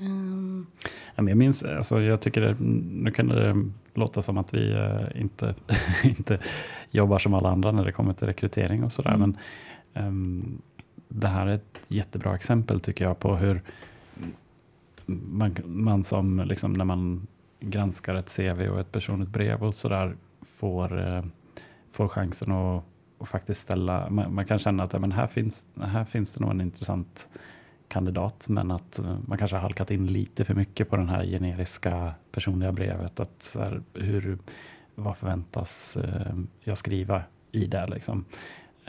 Um, 0.00 0.66
jag 1.14 1.36
minns, 1.36 1.62
alltså 1.62 2.00
jag 2.00 2.20
tycker 2.20 2.40
det, 2.40 2.56
nu 2.60 3.10
kan 3.10 3.28
det 3.28 3.70
låta 3.94 4.22
som 4.22 4.38
att 4.38 4.54
vi 4.54 4.72
uh, 4.74 5.20
inte, 5.20 5.54
inte 6.04 6.38
jobbar 6.90 7.18
som 7.18 7.34
alla 7.34 7.50
andra 7.50 7.72
när 7.72 7.84
det 7.84 7.92
kommer 7.92 8.12
till 8.12 8.26
rekrytering 8.26 8.84
och 8.84 8.92
sådär. 8.92 9.14
Mm. 9.14 9.36
Men 9.94 10.06
um, 10.06 10.62
det 11.08 11.28
här 11.28 11.46
är 11.46 11.54
ett 11.54 11.80
jättebra 11.88 12.34
exempel 12.34 12.80
tycker 12.80 13.04
jag 13.04 13.18
på 13.18 13.36
hur 13.36 13.62
man, 15.06 15.56
man 15.64 16.04
som, 16.04 16.40
liksom, 16.46 16.72
när 16.72 16.84
man 16.84 17.26
granskar 17.60 18.14
ett 18.14 18.36
CV 18.36 18.68
och 18.68 18.80
ett 18.80 18.92
personligt 18.92 19.28
brev 19.28 19.62
och 19.62 19.74
sådär 19.74 20.16
får, 20.42 20.98
uh, 20.98 21.24
får 21.92 22.08
chansen 22.08 22.52
att 22.52 22.84
och 23.20 23.28
faktiskt 23.28 23.60
ställa, 23.60 24.10
man, 24.10 24.34
man, 24.34 24.46
kan 24.46 24.58
känna 24.58 24.82
att 24.82 24.92
ja, 24.92 24.98
men 24.98 25.12
här, 25.12 25.26
finns, 25.26 25.66
här 25.80 26.04
finns 26.04 26.32
det 26.32 26.40
nog 26.40 26.50
en 26.50 26.60
intressant 26.60 27.28
kandidat, 27.90 28.48
men 28.48 28.70
att 28.70 28.98
eh, 28.98 29.18
man 29.26 29.38
kanske 29.38 29.56
har 29.56 29.62
halkat 29.62 29.90
in 29.90 30.06
lite 30.06 30.44
för 30.44 30.54
mycket 30.54 30.90
på 30.90 30.96
den 30.96 31.08
här 31.08 31.24
generiska 31.24 32.14
personliga 32.32 32.72
brevet. 32.72 33.20
Att 33.20 33.56
här, 33.58 33.82
hur, 33.94 34.38
vad 34.94 35.16
förväntas 35.16 35.96
eh, 35.96 36.36
jag 36.64 36.78
skriva 36.78 37.22
i 37.52 37.66
det? 37.66 37.86
Liksom. 37.86 38.24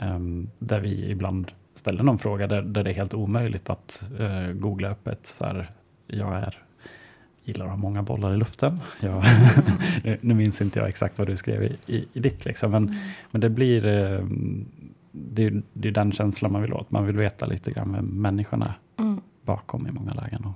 Um, 0.00 0.50
där 0.58 0.80
vi 0.80 1.10
ibland 1.10 1.52
ställer 1.74 2.02
någon 2.02 2.18
fråga 2.18 2.46
där, 2.46 2.62
där 2.62 2.84
det 2.84 2.90
är 2.90 2.94
helt 2.94 3.14
omöjligt 3.14 3.70
att 3.70 4.10
uh, 4.20 4.52
googla 4.52 4.90
upp 4.90 5.08
ett 5.08 5.26
så 5.26 5.44
här, 5.44 5.70
jag 6.06 6.36
är 6.36 6.58
gillar 7.44 7.64
att 7.64 7.70
ha 7.70 7.76
många 7.76 8.02
bollar 8.02 8.34
i 8.34 8.36
luften. 8.36 8.80
Jag, 9.00 9.24
nu 10.20 10.34
minns 10.34 10.62
inte 10.62 10.78
jag 10.78 10.88
exakt 10.88 11.18
vad 11.18 11.26
du 11.26 11.36
skrev 11.36 11.62
i, 11.62 11.76
i, 11.86 12.08
i 12.12 12.20
ditt, 12.20 12.44
liksom, 12.44 12.70
men, 12.70 12.88
mm. 12.88 13.00
men 13.30 13.40
det 13.40 13.50
blir 13.50 13.86
uh, 13.86 14.26
det, 15.12 15.44
är, 15.44 15.62
det 15.72 15.88
är 15.88 15.92
den 15.92 16.12
känslan 16.12 16.52
man 16.52 16.62
vill 16.62 16.72
åt. 16.72 16.90
Man 16.90 17.06
vill 17.06 17.16
veta 17.16 17.46
lite 17.46 17.70
grann 17.70 17.92
vem 17.92 18.04
människorna 18.04 18.74
mm. 19.02 19.20
bakom 19.42 19.86
i 19.86 19.90
många 19.90 20.14
lägen. 20.14 20.44
Och 20.44 20.54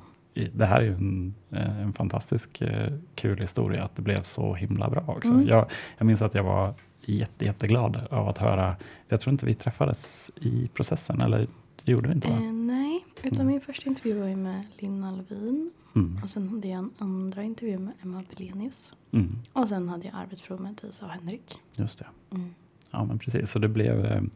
det 0.53 0.67
här 0.67 0.81
är 0.81 0.85
ju 0.85 0.95
en, 0.95 1.35
eh, 1.51 1.81
en 1.81 1.93
fantastisk 1.93 2.61
eh, 2.61 2.93
kul 3.15 3.39
historia, 3.39 3.85
att 3.85 3.95
det 3.95 4.03
blev 4.03 4.23
så 4.23 4.55
himla 4.55 4.91
bra 4.91 5.05
också. 5.07 5.33
Mm. 5.33 5.47
Jag, 5.47 5.71
jag 5.99 6.07
minns 6.07 6.23
att 6.23 6.35
jag 6.35 6.45
var 6.45 6.75
jätte, 7.01 7.45
jätteglad 7.45 7.97
av 8.11 8.29
att 8.29 8.39
höra, 8.39 8.77
jag 9.09 9.21
tror 9.21 9.33
inte 9.33 9.47
vi 9.47 9.55
träffades 9.55 10.31
i 10.37 10.69
processen, 10.75 11.21
eller 11.21 11.47
gjorde 11.85 12.09
vi 12.09 12.15
inte? 12.15 12.29
Eh, 12.29 12.53
nej, 12.53 13.05
utan 13.23 13.41
mm. 13.41 13.47
min 13.47 13.61
första 13.61 13.91
intervju 13.91 14.21
var 14.21 14.29
ju 14.29 14.37
med 14.37 14.67
Linn 14.79 15.05
Alvin. 15.05 15.71
Mm. 15.95 16.21
Och 16.23 16.31
sen 16.31 16.49
hade 16.49 16.69
jag 16.69 16.79
en 16.79 16.91
andra 16.99 17.43
intervju 17.43 17.79
med 17.79 17.93
Emma 18.03 18.25
Belenius. 18.37 18.95
Mm. 19.13 19.39
Och 19.53 19.69
sen 19.69 19.89
hade 19.89 20.07
jag 20.07 20.15
arbetsprov 20.15 20.61
med 20.61 20.81
Tisa 20.81 21.05
och 21.05 21.11
Henrik. 21.11 21.61
Just 21.73 21.99
det. 21.99 22.07
Mm. 22.31 22.55
Ja 22.91 23.05
men 23.05 23.19
precis, 23.19 23.51
så 23.51 23.59
det 23.59 23.69
blev, 23.69 24.29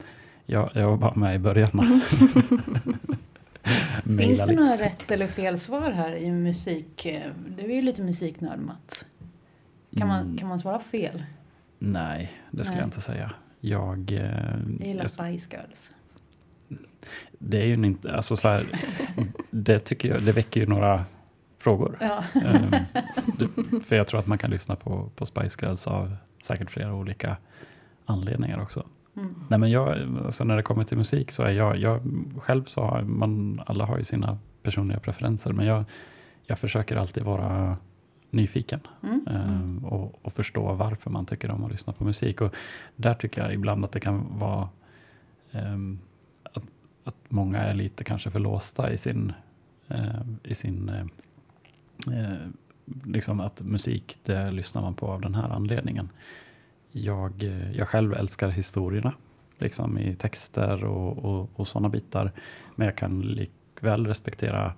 jag, 0.46 0.70
jag 0.74 0.88
var 0.88 0.96
bara 0.96 1.14
med 1.14 1.34
i 1.34 1.38
början. 1.38 1.70
Finns 4.18 4.46
det 4.46 4.54
några 4.54 4.76
rätt 4.76 5.10
eller 5.10 5.26
fel 5.26 5.58
svar 5.58 5.90
här 5.90 6.14
i 6.14 6.30
musik? 6.32 7.06
Du 7.56 7.64
är 7.64 7.74
ju 7.74 7.82
lite 7.82 8.02
musiknörd 8.02 8.58
Mats. 8.58 9.06
Kan 9.96 10.08
man, 10.08 10.20
mm. 10.20 10.38
kan 10.38 10.48
man 10.48 10.60
svara 10.60 10.78
fel? 10.78 11.24
Nej, 11.78 12.32
det 12.50 12.64
ska 12.64 12.72
Nej. 12.72 12.80
jag 12.80 12.86
inte 12.86 13.00
säga. 13.00 13.32
Jag, 13.60 14.12
eh, 14.12 14.20
jag 14.78 14.86
gillar 14.86 15.06
Spice 15.06 15.56
Girls. 15.56 15.92
Det 17.38 17.62
är 17.62 17.66
ju 17.66 17.74
inte, 17.74 18.16
alltså 18.16 18.36
så 18.36 18.48
här, 18.48 18.64
det 19.50 19.78
tycker 19.78 20.08
jag, 20.08 20.22
det 20.22 20.32
väcker 20.32 20.60
ju 20.60 20.66
några 20.66 21.04
frågor. 21.58 21.98
Ja. 22.00 22.24
um, 22.34 23.80
för 23.80 23.96
jag 23.96 24.06
tror 24.06 24.20
att 24.20 24.26
man 24.26 24.38
kan 24.38 24.50
lyssna 24.50 24.76
på, 24.76 25.10
på 25.16 25.26
Spice 25.26 25.66
Girls 25.66 25.86
av 25.86 26.16
säkert 26.46 26.70
flera 26.70 26.94
olika 26.94 27.36
anledningar 28.04 28.62
också. 28.62 28.86
Mm. 29.20 29.34
Nej, 29.48 29.58
men 29.58 29.70
jag, 29.70 30.18
alltså 30.24 30.44
när 30.44 30.56
det 30.56 30.62
kommer 30.62 30.84
till 30.84 30.96
musik 30.96 31.30
så 31.30 31.42
är 31.42 31.50
jag, 31.50 31.76
jag 31.76 32.00
själv 32.38 32.64
så 32.64 32.80
har 32.80 33.02
man, 33.02 33.62
alla 33.66 33.84
har 33.84 33.98
ju 33.98 34.04
sina 34.04 34.38
personliga 34.62 35.00
preferenser, 35.00 35.52
men 35.52 35.66
jag, 35.66 35.84
jag 36.46 36.58
försöker 36.58 36.96
alltid 36.96 37.22
vara 37.22 37.76
nyfiken 38.30 38.80
mm. 39.02 39.26
eh, 39.26 39.84
och, 39.92 40.18
och, 40.22 40.32
förstå 40.32 40.74
varför 40.74 41.10
man 41.10 41.26
tycker 41.26 41.50
om 41.50 41.64
att 41.64 41.70
lyssna 41.70 41.92
på 41.92 42.04
musik. 42.04 42.40
Och 42.40 42.54
där 42.96 43.14
tycker 43.14 43.42
jag 43.42 43.54
ibland 43.54 43.84
att 43.84 43.92
det 43.92 44.00
kan 44.00 44.38
vara 44.38 44.68
eh, 45.52 45.78
att, 46.42 46.64
att 47.04 47.16
många 47.28 47.58
är 47.58 47.74
lite 47.74 48.04
kanske 48.04 48.30
för 48.30 48.38
låsta 48.38 48.92
i 48.92 48.98
sin, 48.98 49.32
eh, 49.88 50.20
i 50.42 50.54
sin 50.54 50.88
eh, 52.06 52.46
liksom 53.04 53.40
att 53.40 53.60
musik, 53.60 54.18
det 54.24 54.50
lyssnar 54.50 54.82
man 54.82 54.94
på 54.94 55.06
av 55.06 55.20
den 55.20 55.34
här 55.34 55.48
anledningen 55.48 56.08
jag, 56.92 57.42
eh, 57.42 57.72
jag 57.72 57.88
själv 57.88 58.14
älskar 58.14 58.48
historierna 58.48 59.14
liksom 59.58 59.98
i 59.98 60.14
texter 60.14 60.84
och, 60.84 61.18
och, 61.18 61.50
och 61.54 61.68
sådana 61.68 61.88
bitar. 61.88 62.32
Men 62.74 62.86
jag 62.86 62.96
kan 62.96 63.20
likväl 63.20 64.06
respektera 64.06 64.72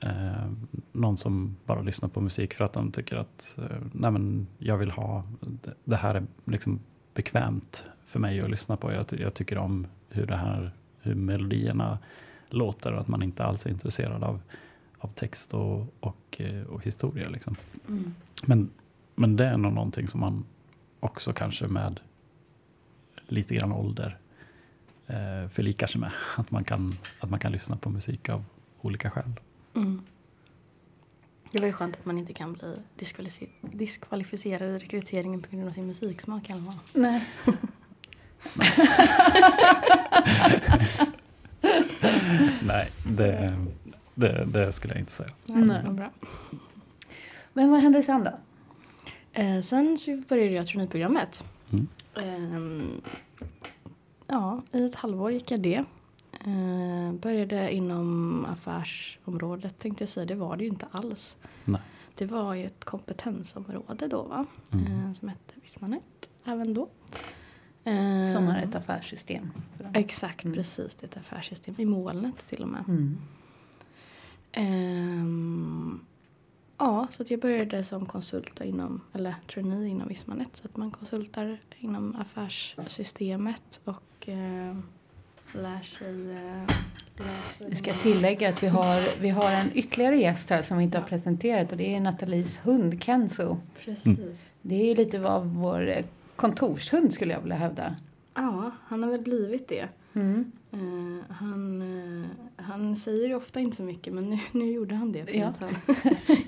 eh, 0.00 0.50
någon 0.92 1.16
som 1.16 1.56
bara 1.66 1.82
lyssnar 1.82 2.08
på 2.08 2.20
musik 2.20 2.54
för 2.54 2.64
att 2.64 2.72
de 2.72 2.92
tycker 2.92 3.16
att 3.16 3.58
eh, 3.58 3.76
nej 3.92 4.10
men 4.10 4.46
jag 4.58 4.78
vill 4.78 4.90
ha, 4.90 5.24
det, 5.40 5.74
det 5.84 5.96
här 5.96 6.14
är 6.14 6.26
liksom 6.44 6.80
bekvämt 7.14 7.84
för 8.06 8.20
mig 8.20 8.40
att 8.40 8.50
lyssna 8.50 8.76
på. 8.76 8.92
Jag, 8.92 9.06
jag, 9.20 9.34
tycker 9.34 9.58
om 9.58 9.86
hur, 10.08 10.26
det 10.26 10.36
här, 10.36 10.72
hur 11.00 11.14
melodierna 11.14 11.98
låter 12.48 12.92
och 12.92 13.00
att 13.00 13.08
man 13.08 13.22
inte 13.22 13.44
alls 13.44 13.66
är 13.66 13.70
intresserad 13.70 14.24
av, 14.24 14.40
av 14.98 15.08
text 15.08 15.54
och, 15.54 15.94
och, 16.00 16.36
eh, 16.40 16.62
och 16.62 16.84
historia. 16.84 17.28
Liksom. 17.28 17.56
Mm. 17.88 18.14
Men, 18.46 18.70
men 19.14 19.36
det 19.36 19.44
är 19.44 19.56
nog 19.56 19.72
någonting 19.72 20.08
som 20.08 20.20
man 20.20 20.44
också 21.00 21.32
kanske 21.32 21.66
med 21.66 22.00
lite 23.26 23.54
grann 23.54 23.72
ålder 23.72 24.18
eh, 25.06 25.48
förlikar 25.48 25.86
sig 25.86 26.00
med. 26.00 26.12
Att 26.36 26.50
man, 26.50 26.64
kan, 26.64 26.98
att 27.20 27.30
man 27.30 27.40
kan 27.40 27.52
lyssna 27.52 27.76
på 27.76 27.90
musik 27.90 28.28
av 28.28 28.44
olika 28.80 29.10
skäl. 29.10 29.32
Mm. 29.74 30.02
Det 31.52 31.58
var 31.58 31.66
ju 31.66 31.72
skönt 31.72 31.96
att 31.96 32.04
man 32.04 32.18
inte 32.18 32.32
kan 32.32 32.52
bli 32.52 32.82
diskvalificerad 33.60 34.70
i 34.70 34.78
rekryteringen 34.78 35.42
på 35.42 35.56
grund 35.56 35.68
av 35.68 35.72
sin 35.72 35.86
musiksmak 35.86 36.50
i 36.50 36.52
alla 36.52 36.62
fall. 36.62 36.80
Nej. 36.94 37.28
Nej, 42.62 42.90
det, 43.06 43.56
det, 44.14 44.44
det, 44.44 44.72
skulle 44.72 44.94
jag 44.94 45.00
inte 45.00 45.12
säga. 45.12 45.30
Nej. 45.44 45.82
Bra. 45.82 46.10
Men 47.52 47.70
vad 47.70 47.80
hände 47.80 48.02
sen 48.02 48.24
då? 48.24 48.38
Eh, 49.38 49.60
sen 49.60 49.98
så 49.98 50.22
började 50.28 50.54
jag 50.54 50.66
traineeprogrammet. 50.66 51.44
Mm. 51.70 51.88
Eh, 52.14 52.88
ja, 54.26 54.62
i 54.72 54.84
ett 54.84 54.94
halvår 54.94 55.32
gick 55.32 55.50
jag 55.50 55.60
det. 55.60 55.84
Eh, 56.40 57.12
började 57.12 57.74
inom 57.74 58.44
affärsområdet 58.44 59.78
tänkte 59.78 60.02
jag 60.02 60.08
säga. 60.08 60.26
Det 60.26 60.34
var 60.34 60.56
det 60.56 60.64
ju 60.64 60.70
inte 60.70 60.86
alls. 60.90 61.36
Nej. 61.64 61.80
Det 62.14 62.26
var 62.26 62.54
ju 62.54 62.66
ett 62.66 62.84
kompetensområde 62.84 64.06
då 64.08 64.22
va? 64.22 64.46
Mm. 64.72 64.86
Eh, 64.86 65.12
som 65.12 65.28
hette 65.28 65.54
Vismanet 65.62 66.30
även 66.44 66.74
då. 66.74 66.88
Eh, 67.84 68.34
som 68.34 68.48
är 68.48 68.62
ett 68.62 68.74
affärssystem. 68.74 69.50
Exakt, 69.94 70.44
mm. 70.44 70.56
precis. 70.56 70.96
Det 70.96 71.04
är 71.04 71.08
ett 71.08 71.16
affärssystem 71.16 71.74
i 71.78 71.84
molnet 71.84 72.48
till 72.48 72.62
och 72.62 72.68
med. 72.68 72.84
Mm. 72.88 73.18
Um, 74.56 76.00
Ja, 76.78 77.06
så 77.10 77.22
att 77.22 77.30
jag 77.30 77.40
började 77.40 77.84
som 77.84 78.06
konsult 78.06 78.60
inom, 78.60 79.00
eller 79.12 79.34
trainee 79.46 79.88
inom 79.88 80.08
Vismanet. 80.08 80.56
Så 80.56 80.64
att 80.64 80.76
man 80.76 80.90
konsultar 80.90 81.58
inom 81.78 82.16
affärssystemet 82.16 83.80
och 83.84 84.28
eh, 84.28 84.76
lär 85.52 85.82
sig 85.82 86.30
eh, 86.30 86.74
vi 87.58 87.76
ska 87.76 87.92
tillägga 87.92 88.48
att 88.48 88.62
vi 88.62 88.66
har, 88.66 89.20
vi 89.20 89.28
har 89.28 89.50
en 89.50 89.70
ytterligare 89.74 90.16
gäst 90.16 90.50
här 90.50 90.62
som 90.62 90.78
vi 90.78 90.84
inte 90.84 90.98
har 90.98 91.04
presenterat 91.04 91.72
och 91.72 91.78
det 91.78 91.94
är 91.94 92.00
Nathalies 92.00 92.58
hund 92.62 93.02
Kenzo. 93.02 93.56
Precis. 93.84 94.06
Mm. 94.06 94.34
Det 94.62 94.74
är 94.74 94.86
ju 94.86 94.94
lite 94.94 95.28
av 95.28 95.54
vår 95.54 95.94
kontorshund 96.36 97.14
skulle 97.14 97.32
jag 97.32 97.40
vilja 97.40 97.56
hävda. 97.56 97.96
Ja, 98.34 98.70
han 98.86 99.02
har 99.02 99.10
väl 99.10 99.20
blivit 99.20 99.68
det. 99.68 99.88
Mm. 100.12 100.52
Uh, 100.74 101.20
han, 101.28 101.82
uh, 101.82 102.26
han 102.56 102.96
säger 102.96 103.28
ju 103.28 103.34
ofta 103.34 103.60
inte 103.60 103.76
så 103.76 103.82
mycket 103.82 104.14
men 104.14 104.30
nu, 104.30 104.38
nu 104.52 104.72
gjorde 104.72 104.94
han 104.94 105.12
det 105.12 105.26
för 105.26 105.38
ja. 105.38 105.46
att 105.46 105.60
han 105.60 105.70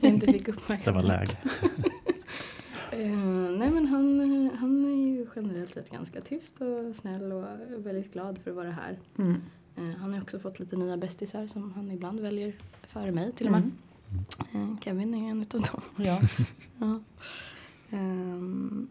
inte 0.10 0.26
fick 0.26 0.48
uppmärksamhet. 0.48 0.84
Det 0.84 0.92
var 0.92 1.02
läge. 1.02 1.36
uh, 3.12 3.50
nej 3.58 3.70
men 3.70 3.86
han, 3.86 4.50
han 4.58 4.84
är 4.84 5.06
ju 5.06 5.26
generellt 5.36 5.74
sett 5.74 5.90
ganska 5.90 6.20
tyst 6.20 6.60
och 6.60 6.96
snäll 6.96 7.32
och 7.32 7.46
väldigt 7.86 8.12
glad 8.12 8.38
för 8.38 8.50
att 8.50 8.56
vara 8.56 8.70
här. 8.70 8.98
Mm. 9.18 9.94
han 9.94 10.12
har 10.12 10.22
också 10.22 10.38
fått 10.38 10.58
lite 10.58 10.76
nya 10.76 10.96
bästisar 10.96 11.46
som 11.46 11.72
han 11.72 11.90
ibland 11.90 12.20
väljer 12.20 12.54
före 12.82 13.12
mig 13.12 13.32
till 13.32 13.46
och 13.46 13.52
med. 13.52 13.70
Mm. 14.52 14.78
Kevin 14.80 15.14
är 15.14 15.30
en 15.30 15.40
utav 15.40 15.60
dem. 15.60 15.80
Ja. 15.96 16.20
ja. 16.78 17.00
Um, 17.98 18.88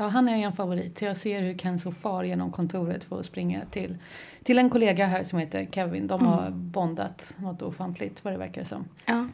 Ja, 0.00 0.04
han 0.08 0.28
är 0.28 0.36
en 0.46 0.52
favorit. 0.52 1.02
Jag 1.02 1.16
ser 1.16 1.42
hur 1.42 1.58
Kenzo 1.58 1.90
far 1.92 2.24
genom 2.24 2.52
kontoret 2.52 3.04
för 3.04 3.20
att 3.20 3.26
springa 3.26 3.64
till, 3.70 3.96
till 4.42 4.58
en 4.58 4.70
kollega 4.70 5.06
här 5.06 5.24
som 5.24 5.38
heter 5.38 5.66
Kevin. 5.72 6.06
De 6.06 6.26
har 6.26 6.46
Mm. 6.46 6.70
bondat 6.70 7.34
något 7.38 7.62
ofantligt 7.62 8.24
vad 8.24 8.34
det 8.34 8.38
verkar 8.38 8.64
som. 8.64 8.84
Ja. 9.06 9.28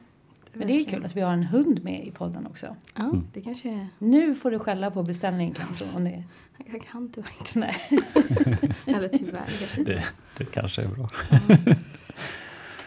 Men 0.52 0.66
det 0.66 0.72
är 0.80 0.84
kul 0.84 1.04
att 1.04 1.16
vi 1.16 1.20
har 1.20 1.32
en 1.32 1.42
hund 1.42 1.84
med 1.84 2.06
i 2.06 2.10
podden 2.10 2.46
också. 2.46 2.76
Ja, 2.96 3.02
Mm. 3.04 3.26
det 3.32 3.40
kanske 3.40 3.68
är... 3.70 3.88
Nu 3.98 4.34
får 4.34 4.50
du 4.50 4.58
skälla 4.58 4.90
på 4.90 5.02
beställning 5.02 5.54
Kenzo. 5.54 5.96
Om 5.96 6.04
det... 6.04 6.22
Jag 6.72 6.82
kan 6.82 7.12
tyvärr 7.12 7.30
inte. 7.40 7.58
Nej. 7.58 7.74
Eller 8.96 9.08
tyvärr 9.08 9.44
kanske. 9.58 9.82
Det, 9.84 10.04
det 10.38 10.44
kanske 10.44 10.82
är 10.82 10.88
bra. 10.88 11.08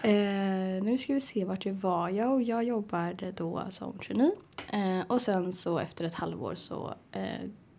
Eh, 0.01 0.84
nu 0.84 0.98
ska 0.98 1.13
vi 1.13 1.22
se 1.22 1.46
vart 1.46 1.65
jag 1.65 1.74
var. 1.74 2.10
Jag, 2.10 2.34
och 2.34 2.41
jag 2.41 2.63
jobbade 2.63 3.31
då 3.31 3.63
som 3.69 3.98
trainee. 3.98 4.31
Eh, 4.74 5.05
och 5.07 5.22
sen 5.22 5.53
så 5.53 5.79
efter 5.79 6.05
ett 6.05 6.13
halvår 6.13 6.55
så 6.55 6.93
eh, 7.12 7.22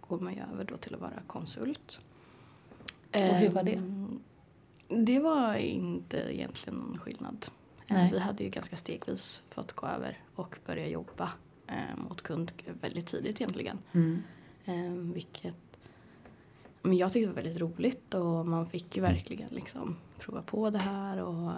går 0.08 0.18
man 0.18 0.34
ju 0.34 0.40
över 0.52 0.64
då 0.64 0.76
till 0.76 0.94
att 0.94 1.00
vara 1.00 1.20
konsult. 1.26 2.00
Och 3.14 3.20
hur 3.20 3.50
var 3.50 3.62
det? 3.62 3.72
Ehm, 3.74 4.20
Det 4.88 5.18
var 5.20 5.54
inte 5.54 6.16
egentligen 6.34 6.78
någon 6.78 6.98
skillnad. 6.98 7.46
Eh, 7.86 7.94
Nej. 7.96 8.10
Vi 8.12 8.18
hade 8.18 8.44
ju 8.44 8.50
ganska 8.50 8.76
stegvis 8.76 9.42
fått 9.50 9.72
gå 9.72 9.86
över 9.86 10.18
och 10.34 10.58
börja 10.66 10.88
jobba 10.88 11.30
eh, 11.66 11.96
mot 12.08 12.22
kund 12.22 12.52
väldigt 12.80 13.06
tidigt 13.06 13.40
egentligen. 13.40 13.78
Mm. 13.92 14.22
Vilket 15.12 15.54
men 16.82 16.96
jag 16.96 17.12
tyckte 17.12 17.28
det 17.30 17.34
var 17.34 17.42
väldigt 17.42 17.60
roligt 17.62 18.14
och 18.14 18.46
man 18.46 18.66
fick 18.66 18.96
ju 18.96 19.02
verkligen 19.02 19.48
liksom 19.50 19.96
prova 20.18 20.42
på 20.42 20.70
det 20.70 20.78
här 20.78 21.22
och, 21.22 21.52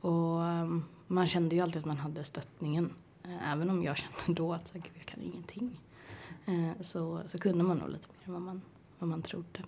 och 0.00 0.44
ehm, 0.44 0.84
man 1.06 1.26
kände 1.26 1.54
ju 1.54 1.60
alltid 1.60 1.78
att 1.80 1.84
man 1.86 1.96
hade 1.96 2.24
stöttningen. 2.24 2.92
Eh, 3.24 3.52
även 3.52 3.70
om 3.70 3.82
jag 3.82 3.96
kände 3.96 4.40
då 4.42 4.52
att 4.52 4.68
så, 4.68 4.74
här, 4.74 4.80
"Gud, 4.80 4.92
jag 4.98 5.06
kan 5.06 5.22
ingenting. 5.22 5.80
Eh, 6.46 6.82
så, 6.82 7.22
så 7.26 7.38
kunde 7.38 7.64
man 7.64 7.76
nog 7.76 7.90
lite 7.90 8.08
mer 8.08 8.26
än 8.26 8.32
vad 8.32 8.42
man, 8.42 8.62
vad 8.98 9.08
man 9.08 9.22
trodde. 9.22 9.60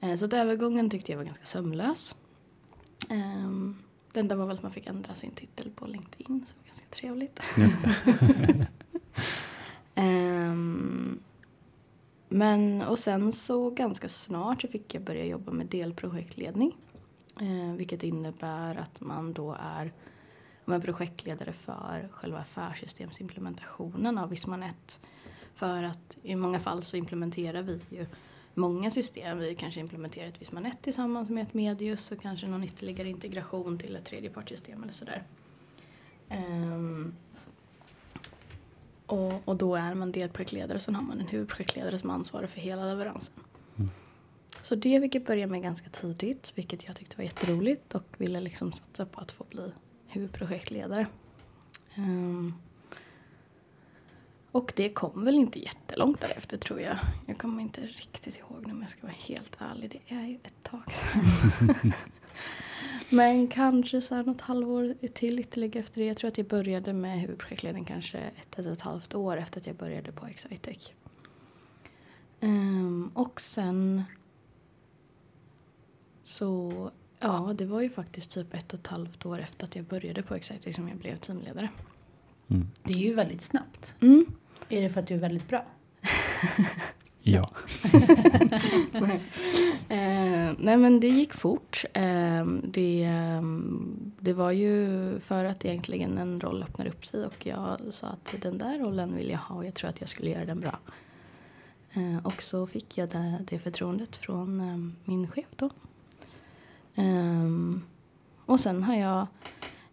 Eh, 0.00 0.16
så 0.16 0.24
att 0.24 0.32
övergången 0.32 0.90
tyckte 0.90 1.12
jag 1.12 1.16
var 1.16 1.24
ganska 1.24 1.44
sömlös. 1.44 2.14
Um, 3.10 3.78
det 4.12 4.20
enda 4.20 4.36
var 4.36 4.46
väl 4.46 4.56
att 4.56 4.62
man 4.62 4.72
fick 4.72 4.86
ändra 4.86 5.14
sin 5.14 5.30
titel 5.30 5.70
på 5.70 5.86
LinkedIn, 5.86 6.46
så 6.46 6.52
det 6.54 6.60
var 6.60 6.66
ganska 6.66 6.86
trevligt. 6.90 7.40
Just. 7.56 7.84
Ehm, 9.94 11.18
men 12.28 12.82
och 12.82 12.98
sen 12.98 13.32
så 13.32 13.70
ganska 13.70 14.08
snart 14.08 14.62
så 14.62 14.68
fick 14.68 14.94
jag 14.94 15.02
börja 15.02 15.24
jobba 15.24 15.52
med 15.52 15.66
delprojektledning. 15.66 16.76
Eh, 17.40 17.72
vilket 17.76 18.02
innebär 18.02 18.76
att 18.76 19.00
man 19.00 19.32
då 19.32 19.56
är 19.60 19.92
man 20.64 20.80
projektledare 20.80 21.52
för 21.52 22.08
själva 22.12 22.38
affärssystemsimplementationen 22.38 24.18
av 24.18 24.30
Vismanet. 24.30 25.00
För 25.54 25.82
att 25.82 26.16
i 26.22 26.36
många 26.36 26.60
fall 26.60 26.82
så 26.82 26.96
implementerar 26.96 27.62
vi 27.62 27.80
ju 27.90 28.06
många 28.54 28.90
system. 28.90 29.38
Vi 29.38 29.54
kanske 29.54 29.80
implementerar 29.80 30.28
ett 30.28 30.40
Vismanet 30.40 30.82
tillsammans 30.82 31.30
med 31.30 31.42
ett 31.42 31.54
Medius 31.54 32.12
och 32.12 32.20
kanske 32.20 32.46
någon 32.46 32.64
ytterligare 32.64 33.08
integration 33.08 33.78
till 33.78 33.96
ett 33.96 34.04
tredjepartssystem 34.04 34.82
eller 34.82 34.92
sådär. 34.92 35.22
Ehm, 36.28 37.14
och, 39.06 39.48
och 39.48 39.56
då 39.56 39.76
är 39.76 39.94
man 39.94 40.12
delprojektledare 40.12 40.74
och 40.74 40.82
sen 40.82 40.94
har 40.94 41.02
man 41.02 41.20
en 41.20 41.26
huvudprojektledare 41.26 41.98
som 41.98 42.10
ansvarar 42.10 42.46
för 42.46 42.60
hela 42.60 42.84
leveransen. 42.84 43.34
Mm. 43.76 43.90
Så 44.62 44.74
det 44.74 45.00
fick 45.00 45.14
jag 45.14 45.24
börja 45.24 45.46
med 45.46 45.62
ganska 45.62 45.90
tidigt, 45.90 46.52
vilket 46.54 46.86
jag 46.86 46.96
tyckte 46.96 47.16
var 47.16 47.24
jätteroligt 47.24 47.94
och 47.94 48.06
ville 48.16 48.40
liksom 48.40 48.72
satsa 48.72 49.06
på 49.06 49.20
att 49.20 49.32
få 49.32 49.44
bli 49.44 49.72
huvudprojektledare. 50.06 51.06
Ehm, 51.94 52.54
och 54.54 54.72
det 54.76 54.88
kom 54.88 55.24
väl 55.24 55.34
inte 55.34 55.58
jättelångt 55.58 56.20
därefter 56.20 56.58
tror 56.58 56.80
jag. 56.80 56.96
Jag 57.26 57.38
kommer 57.38 57.62
inte 57.62 57.80
riktigt 57.80 58.38
ihåg 58.38 58.66
nu 58.66 58.72
om 58.72 58.82
jag 58.82 58.90
ska 58.90 59.02
vara 59.02 59.16
helt 59.18 59.56
ärlig. 59.58 59.90
Det 59.90 60.14
är 60.14 60.26
ju 60.26 60.34
ett 60.34 60.62
tag 60.62 60.82
sedan. 60.92 61.92
Men 63.08 63.48
kanske 63.48 64.00
så 64.00 64.14
här 64.14 64.24
något 64.24 64.40
halvår 64.40 64.94
till 65.08 65.38
ytterligare 65.38 65.78
efter 65.78 66.00
det. 66.00 66.06
Jag 66.06 66.16
tror 66.16 66.28
att 66.28 66.38
jag 66.38 66.46
började 66.46 66.92
med 66.92 67.20
huvudprojektledning 67.20 67.84
kanske 67.84 68.18
ett, 68.18 68.58
ett 68.58 68.66
och 68.66 68.72
ett 68.72 68.80
halvt 68.80 69.14
år 69.14 69.36
efter 69.36 69.60
att 69.60 69.66
jag 69.66 69.76
började 69.76 70.12
på 70.12 70.26
Excitec. 70.26 70.92
Ehm, 72.40 73.10
och 73.14 73.40
sen 73.40 74.04
så, 76.24 76.90
ja 77.20 77.54
det 77.58 77.66
var 77.66 77.80
ju 77.80 77.90
faktiskt 77.90 78.30
typ 78.30 78.54
ett 78.54 78.72
och 78.72 78.80
ett 78.80 78.86
halvt 78.86 79.26
år 79.26 79.38
efter 79.38 79.66
att 79.66 79.76
jag 79.76 79.84
började 79.84 80.22
på 80.22 80.34
Excitec 80.34 80.76
som 80.76 80.88
jag 80.88 80.98
blev 80.98 81.16
teamledare. 81.16 81.68
Mm. 82.48 82.68
Det 82.82 82.92
är 82.92 82.98
ju 82.98 83.14
väldigt 83.14 83.42
snabbt. 83.42 83.94
Mm. 84.00 84.26
Är 84.68 84.80
det 84.82 84.90
för 84.90 85.00
att 85.00 85.06
du 85.06 85.14
är 85.14 85.18
väldigt 85.18 85.48
bra? 85.48 85.64
Ja. 87.26 87.48
Eh, 89.88 90.52
nej 90.58 90.76
men 90.76 91.00
det 91.00 91.08
gick 91.08 91.34
fort. 91.34 91.84
Eh, 91.92 92.46
det, 92.62 93.04
ehm, 93.04 94.12
det 94.20 94.32
var 94.32 94.50
ju 94.50 95.20
för 95.20 95.44
att 95.44 95.64
egentligen 95.64 96.18
en 96.18 96.40
roll 96.40 96.62
öppnade 96.62 96.90
upp 96.90 97.06
sig 97.06 97.26
och 97.26 97.46
jag 97.46 97.80
sa 97.90 98.06
att 98.06 98.42
den 98.42 98.58
där 98.58 98.78
rollen 98.78 99.16
vill 99.16 99.30
jag 99.30 99.38
ha 99.38 99.56
och 99.56 99.66
jag 99.66 99.74
tror 99.74 99.90
att 99.90 100.00
jag 100.00 100.08
skulle 100.08 100.30
göra 100.30 100.44
den 100.44 100.60
bra. 100.60 100.78
Eh, 101.92 102.26
och 102.26 102.42
så 102.42 102.66
fick 102.66 102.98
jag 102.98 103.08
det, 103.08 103.38
det 103.50 103.58
förtroendet 103.58 104.16
från 104.16 104.60
eh, 104.60 105.10
min 105.10 105.30
chef 105.30 105.48
då. 105.56 105.70
Och 108.46 108.60
sen 108.60 108.82
har 108.82 108.96
jag 108.96 109.26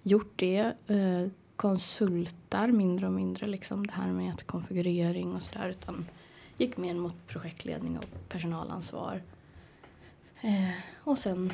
gjort 0.04 0.34
det, 0.36 0.74
eh, 0.88 1.28
konsultar 1.62 2.67
mindre 2.67 3.06
och 3.06 3.12
mindre 3.13 3.47
liksom 3.47 3.88
det 3.88 3.93
här 3.93 4.12
med 4.12 4.34
att 4.34 4.47
konfigurering 4.47 5.36
och 5.36 5.43
sådär 5.43 5.69
utan 5.69 6.06
gick 6.58 6.78
mer 6.78 6.93
mot 6.93 7.28
projektledning 7.28 7.97
och 7.97 8.06
personalansvar. 8.30 9.21
Eh, 10.41 10.71
och 11.04 11.17
sen 11.17 11.52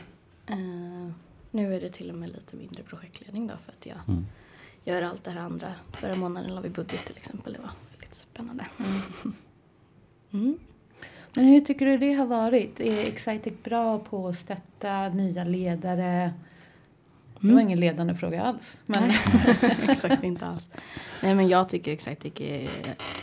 eh, 0.48 1.12
nu 1.52 1.76
är 1.76 1.82
det 1.82 1.90
till 1.90 2.10
och 2.10 2.16
med 2.18 2.30
lite 2.30 2.56
mindre 2.56 2.84
projektledning 2.84 3.48
då 3.48 3.58
för 3.58 3.72
att 3.72 3.86
jag 3.86 3.98
Mm. 4.08 4.26
gör 4.84 5.02
allt 5.02 5.24
det 5.24 5.32
här 5.32 5.40
andra. 5.40 5.74
Förra 5.92 6.16
månaden 6.16 6.56
la 6.56 6.62
vi 6.62 6.70
budget 6.70 7.06
till 7.06 7.18
exempel. 7.18 7.54
Det 7.54 7.60
var 7.60 7.72
väldigt 7.92 8.16
spännande. 8.16 8.66
Mm. 10.32 10.60
Men 11.36 11.46
hur 11.46 11.62
tycker 11.62 11.86
du 11.86 11.98
det 11.98 12.14
har 12.14 12.26
varit? 12.26 12.80
Är 12.80 13.06
Excitec 13.08 13.54
bra 13.64 14.00
på 14.00 14.28
att 14.28 14.38
stötta 14.38 15.10
nya 15.10 15.44
ledare? 15.44 16.34
Det 17.42 17.48
var 17.48 17.52
Mm. 17.54 17.68
ingen 17.68 17.80
ledande 17.80 18.16
fråga 18.16 18.44
alls. 18.44 18.82
Men 18.86 19.08
Nej, 19.08 19.18
exakt 19.90 20.24
inte 20.24 20.46
alls. 20.46 20.68
Nej 21.24 21.36
men 21.36 21.48
jag 21.48 21.70
tycker 21.70 21.92
Excitec 21.92 22.34
är 22.42 22.70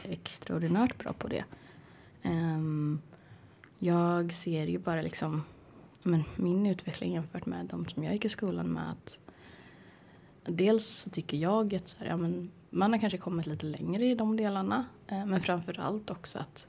extraordinärt 0.03 0.99
bra 0.99 1.13
på 1.13 1.29
det. 1.29 1.45
Ehm, 2.23 3.01
jag 3.79 4.33
ser 4.33 4.67
ju 4.67 4.79
bara 4.79 5.03
liksom 5.03 5.43
men, 6.03 6.25
min 6.37 6.67
utveckling 6.67 7.13
jämfört 7.13 7.47
med 7.47 7.67
de 7.67 7.87
som 7.89 8.05
jag 8.05 8.13
gick 8.13 8.25
i 8.25 8.29
skolan 8.29 8.73
med 8.73 8.91
att 8.91 9.19
dels 10.47 10.87
så 10.87 11.11
tycker 11.11 11.37
jag 11.37 11.75
att 11.75 11.97
här, 11.99 12.07
ja, 12.07 12.17
men, 12.17 12.51
man 12.71 12.93
har 12.93 13.01
kanske 13.01 13.19
kommit 13.19 13.47
lite 13.47 13.67
längre 13.67 14.05
i 14.05 14.15
de 14.15 14.37
delarna 14.37 14.85
eh, 15.09 15.27
men 15.27 15.41
framför 15.41 15.81
allt 15.81 16.11
också 16.11 16.39
att, 16.39 16.67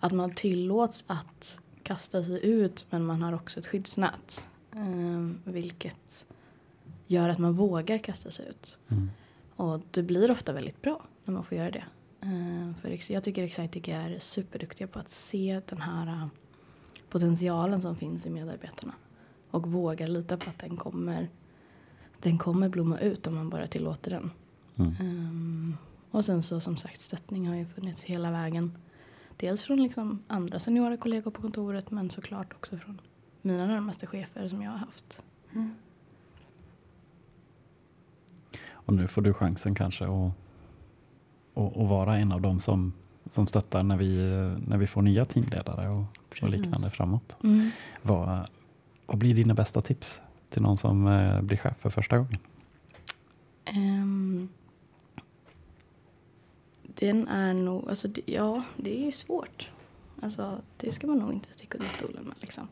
att 0.00 0.12
man 0.12 0.34
tillåts 0.34 1.04
att 1.06 1.58
kasta 1.82 2.24
sig 2.24 2.46
ut 2.46 2.86
men 2.90 3.04
man 3.06 3.22
har 3.22 3.32
också 3.34 3.60
ett 3.60 3.66
skyddsnät. 3.66 4.46
Ehm, 4.76 5.38
vilket 5.44 6.26
gör 7.06 7.28
att 7.28 7.38
man 7.38 7.52
vågar 7.52 7.98
kasta 7.98 8.30
sig 8.30 8.48
ut. 8.48 8.78
Mm. 8.88 9.10
Och 9.56 9.80
det 9.90 10.02
blir 10.02 10.30
ofta 10.30 10.52
väldigt 10.52 10.82
bra 10.82 11.02
när 11.24 11.34
man 11.34 11.44
får 11.44 11.58
göra 11.58 11.70
det. 11.70 11.84
Eh, 12.20 12.74
för 12.80 13.12
jag 13.12 13.24
tycker 13.24 13.42
Excitec 13.42 13.88
är 13.88 14.18
superduktiga 14.18 14.86
på 14.86 14.98
att 14.98 15.08
se 15.08 15.60
den 15.66 15.80
här 15.80 16.06
eh, 16.06 16.26
potentialen 17.08 17.82
som 17.82 17.96
finns 17.96 18.26
i 18.26 18.30
medarbetarna. 18.30 18.92
Och 19.50 19.66
vågar 19.66 20.08
lita 20.08 20.36
på 20.36 20.50
att 20.50 20.58
den 20.58 20.76
kommer, 20.76 21.28
den 22.20 22.38
kommer 22.38 22.68
blomma 22.68 22.98
ut 22.98 23.26
om 23.26 23.34
man 23.34 23.50
bara 23.50 23.66
tillåter 23.66 24.10
den. 24.10 24.30
Mm. 24.78 24.94
Ehm, 25.00 25.76
och 26.10 26.24
sen 26.24 26.42
så 26.42 26.60
som 26.60 26.76
sagt 26.76 27.00
stöttning 27.00 27.48
har 27.48 27.54
ju 27.54 27.66
funnits 27.66 28.02
hela 28.02 28.30
vägen. 28.30 28.78
Dels 29.36 29.62
från 29.62 29.82
liksom 29.82 30.22
andra 30.26 30.58
seniora 30.58 30.96
kollegor 30.96 31.30
på 31.30 31.42
kontoret 31.42 31.90
men 31.90 32.10
såklart 32.10 32.52
också 32.52 32.76
från 32.76 33.00
mina 33.42 33.66
närmaste 33.66 34.06
chefer 34.06 34.48
som 34.48 34.62
jag 34.62 34.70
har 34.70 34.78
haft. 34.78 35.22
Och 38.84 38.94
nu 38.94 39.08
får 39.08 39.22
du 39.22 39.34
chansen 39.34 39.74
kanske 39.74 40.04
att, 40.04 40.32
att, 41.54 41.76
att 41.76 41.88
vara 41.88 42.16
en 42.18 42.32
av 42.32 42.40
dem 42.40 42.60
som, 42.60 42.92
som 43.30 43.46
stöttar 43.46 43.82
när 43.82 43.96
vi, 43.96 44.16
när 44.66 44.76
vi 44.76 44.86
får 44.86 45.02
nya 45.02 45.24
teamledare 45.24 45.88
och, 45.88 46.04
och 46.42 46.48
liknande 46.50 46.90
framåt. 46.90 47.36
Mm. 47.44 47.70
Vad, 48.02 48.48
vad 49.06 49.18
blir 49.18 49.34
dina 49.34 49.54
bästa 49.54 49.80
tips 49.80 50.22
till 50.50 50.62
någon 50.62 50.76
som 50.76 51.06
eh, 51.06 51.42
blir 51.42 51.58
chef 51.58 51.76
för 51.78 51.90
första 51.90 52.18
gången? 52.18 52.38
Ehm, 53.64 54.48
den 56.82 57.28
är 57.28 57.54
nog, 57.54 57.88
alltså 57.88 58.08
ja 58.26 58.62
det 58.76 59.00
är 59.00 59.04
ju 59.04 59.12
svårt. 59.12 59.70
Alltså 60.22 60.60
det 60.76 60.92
ska 60.92 61.06
man 61.06 61.18
nog 61.18 61.32
inte 61.32 61.54
sticka 61.54 61.78
under 61.78 61.90
stolen 61.90 62.24
med 62.24 62.34
liksom. 62.40 62.68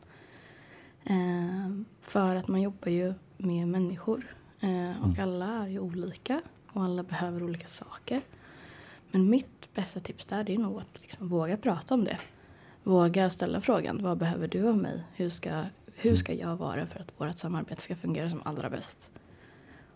Ehm, 1.03 1.85
för 2.01 2.35
att 2.35 2.47
man 2.47 2.61
jobbar 2.61 2.91
ju 2.91 3.13
med 3.37 3.67
människor. 3.67 4.35
Eh, 4.63 5.03
och 5.03 5.17
Mm. 5.17 5.19
alla 5.19 5.45
är 5.63 5.67
ju 5.67 5.79
olika 5.79 6.41
och 6.73 6.83
alla 6.83 7.03
behöver 7.03 7.43
olika 7.43 7.67
saker. 7.67 8.21
men 9.11 9.29
mitt 9.29 9.73
bästa 9.73 9.99
tips 9.99 10.25
där 10.25 10.49
är 10.49 10.57
nog 10.57 10.81
att 10.81 10.99
liksom 11.01 11.27
våga 11.27 11.57
prata 11.57 11.93
om 11.93 12.03
det. 12.03 12.17
Våga 12.83 13.29
ställa 13.29 13.61
frågan, 13.61 14.03
vad 14.03 14.17
behöver 14.17 14.47
du 14.47 14.67
av 14.67 14.77
mig? 14.77 15.03
Hur 15.15 15.29
ska, 15.29 15.63
hur 15.95 16.15
ska 16.15 16.33
jag 16.33 16.55
vara 16.55 16.85
för 16.87 16.99
att 16.99 17.11
vårt 17.17 17.37
samarbete 17.37 17.81
ska 17.81 17.95
fungera 17.95 18.29
som 18.29 18.41
allra 18.45 18.69
bäst? 18.69 19.09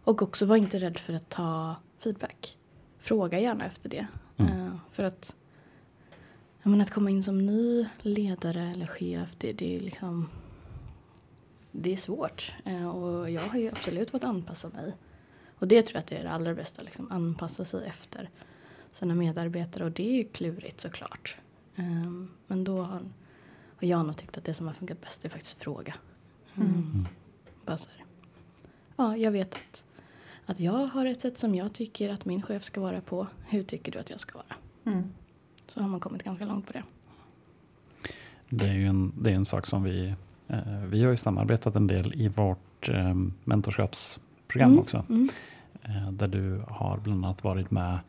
Och 0.03 0.21
också 0.21 0.45
var 0.45 0.55
inte 0.55 0.79
rädd 0.79 0.97
för 0.97 1.13
att 1.13 1.29
ta 1.29 1.75
feedback. 1.99 2.57
Fråga 2.99 3.39
gärna 3.39 3.65
efter 3.65 3.89
det. 3.89 4.07
Mm. 4.37 4.59
Uh, 4.59 4.75
för 4.91 5.03
att, 5.03 5.35
menar, 6.63 6.81
att 6.81 6.91
komma 6.91 7.09
in 7.09 7.23
som 7.23 7.45
ny 7.45 7.87
ledare 8.01 8.61
eller 8.61 8.87
chef, 8.87 9.35
det, 9.37 9.53
det 9.53 9.75
är 9.75 9.79
liksom 9.79 10.29
det 11.81 11.93
är 11.93 11.97
svårt. 11.97 12.53
Uh, 12.67 12.87
och 12.87 13.29
jag 13.29 13.41
har 13.41 13.59
ju 13.59 13.67
absolut 13.67 14.11
fått 14.11 14.23
anpassa 14.23 14.69
mig. 14.69 14.93
Och 15.59 15.67
det 15.67 15.81
tror 15.81 15.95
jag 15.95 15.99
att 15.99 16.07
det 16.07 16.15
är 16.17 16.23
det 16.23 16.31
allra 16.31 16.53
bästa, 16.53 16.81
liksom, 16.81 17.11
anpassa 17.11 17.65
sig 17.65 17.87
efter 17.87 18.29
sina 18.91 19.15
medarbetare. 19.15 19.85
Och 19.85 19.91
det 19.91 20.09
är 20.09 20.13
ju 20.13 20.23
klurigt 20.23 20.81
såklart. 20.81 21.35
Um, 21.75 22.31
men 22.47 22.63
då 22.63 22.77
har, 22.77 23.01
har 23.75 23.87
jag 23.87 24.05
nog 24.05 24.17
tyckt 24.17 24.37
att 24.37 24.43
det 24.43 24.53
som 24.53 24.67
har 24.67 24.73
funkat 24.73 25.01
bäst 25.01 25.25
är 25.25 25.29
faktiskt 25.29 25.63
fråga. 25.63 25.93
Um, 26.55 26.63
mm. 26.63 27.07
Bara 27.65 27.77
så 27.77 27.89
här. 27.89 28.05
Ja, 28.95 29.17
jag 29.17 29.31
vet 29.31 29.55
att 29.55 29.83
att 30.49 30.59
jag 30.59 30.87
har 30.87 31.05
ett 31.05 31.21
sätt 31.21 31.37
som 31.37 31.55
jag 31.55 31.73
tycker 31.73 32.09
att 32.09 32.25
min 32.25 32.41
chef 32.41 32.63
ska 32.63 32.81
vara 32.81 33.01
på. 33.01 33.27
Hur 33.47 33.63
tycker 33.63 33.91
du 33.91 33.99
att 33.99 34.09
jag 34.09 34.19
ska 34.19 34.37
vara? 34.37 34.55
Mm. 34.95 35.09
Så 35.67 35.81
har 35.81 35.87
man 35.87 35.99
kommit 35.99 36.23
ganska 36.23 36.45
långt 36.45 36.67
på 36.67 36.73
det. 36.73 36.83
Det 38.49 38.65
är 38.65 38.73
ju 38.73 38.87
en, 38.87 39.13
det 39.21 39.29
är 39.29 39.33
en 39.33 39.45
sak 39.45 39.67
som 39.67 39.83
vi, 39.83 40.07
eh, 40.07 40.13
vi 40.87 41.03
har 41.03 41.11
ju 41.11 41.17
samarbetat 41.17 41.75
en 41.75 41.87
del 41.87 42.13
i 42.21 42.27
vårt 42.27 42.89
eh, 42.89 43.15
mentorskapsprogram 43.43 44.69
mm. 44.69 44.79
också. 44.79 45.03
Mm. 45.09 45.29
Eh, 45.83 46.11
där 46.11 46.27
du 46.27 46.61
har 46.67 46.97
bland 46.97 47.25
annat 47.25 47.43
varit 47.43 47.71
med 47.71 47.99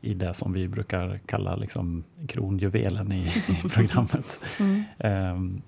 i 0.00 0.14
det 0.14 0.34
som 0.34 0.52
vi 0.52 0.68
brukar 0.68 1.20
kalla 1.26 1.56
liksom 1.56 2.04
kronjuvelen 2.28 3.12
i, 3.12 3.26
i 3.64 3.68
programmet. 3.68 4.40
Mm. 4.60 4.84
Ehm, 4.98 5.62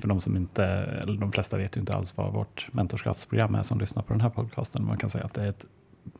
för 0.00 0.08
de 0.08 0.20
som 0.20 0.36
inte, 0.36 0.64
eller 0.64 1.20
de 1.20 1.32
flesta 1.32 1.56
vet 1.56 1.76
ju 1.76 1.80
inte 1.80 1.94
alls 1.94 2.16
vad 2.16 2.32
vårt 2.32 2.68
mentorskapsprogram 2.72 3.54
är 3.54 3.62
som 3.62 3.78
lyssnar 3.78 4.02
på 4.02 4.12
den 4.12 4.20
här 4.20 4.30
podcasten. 4.30 4.84
Man 4.84 4.98
kan 4.98 5.10
säga 5.10 5.24
att 5.24 5.34
det 5.34 5.42
är 5.42 5.48
ett, 5.48 5.66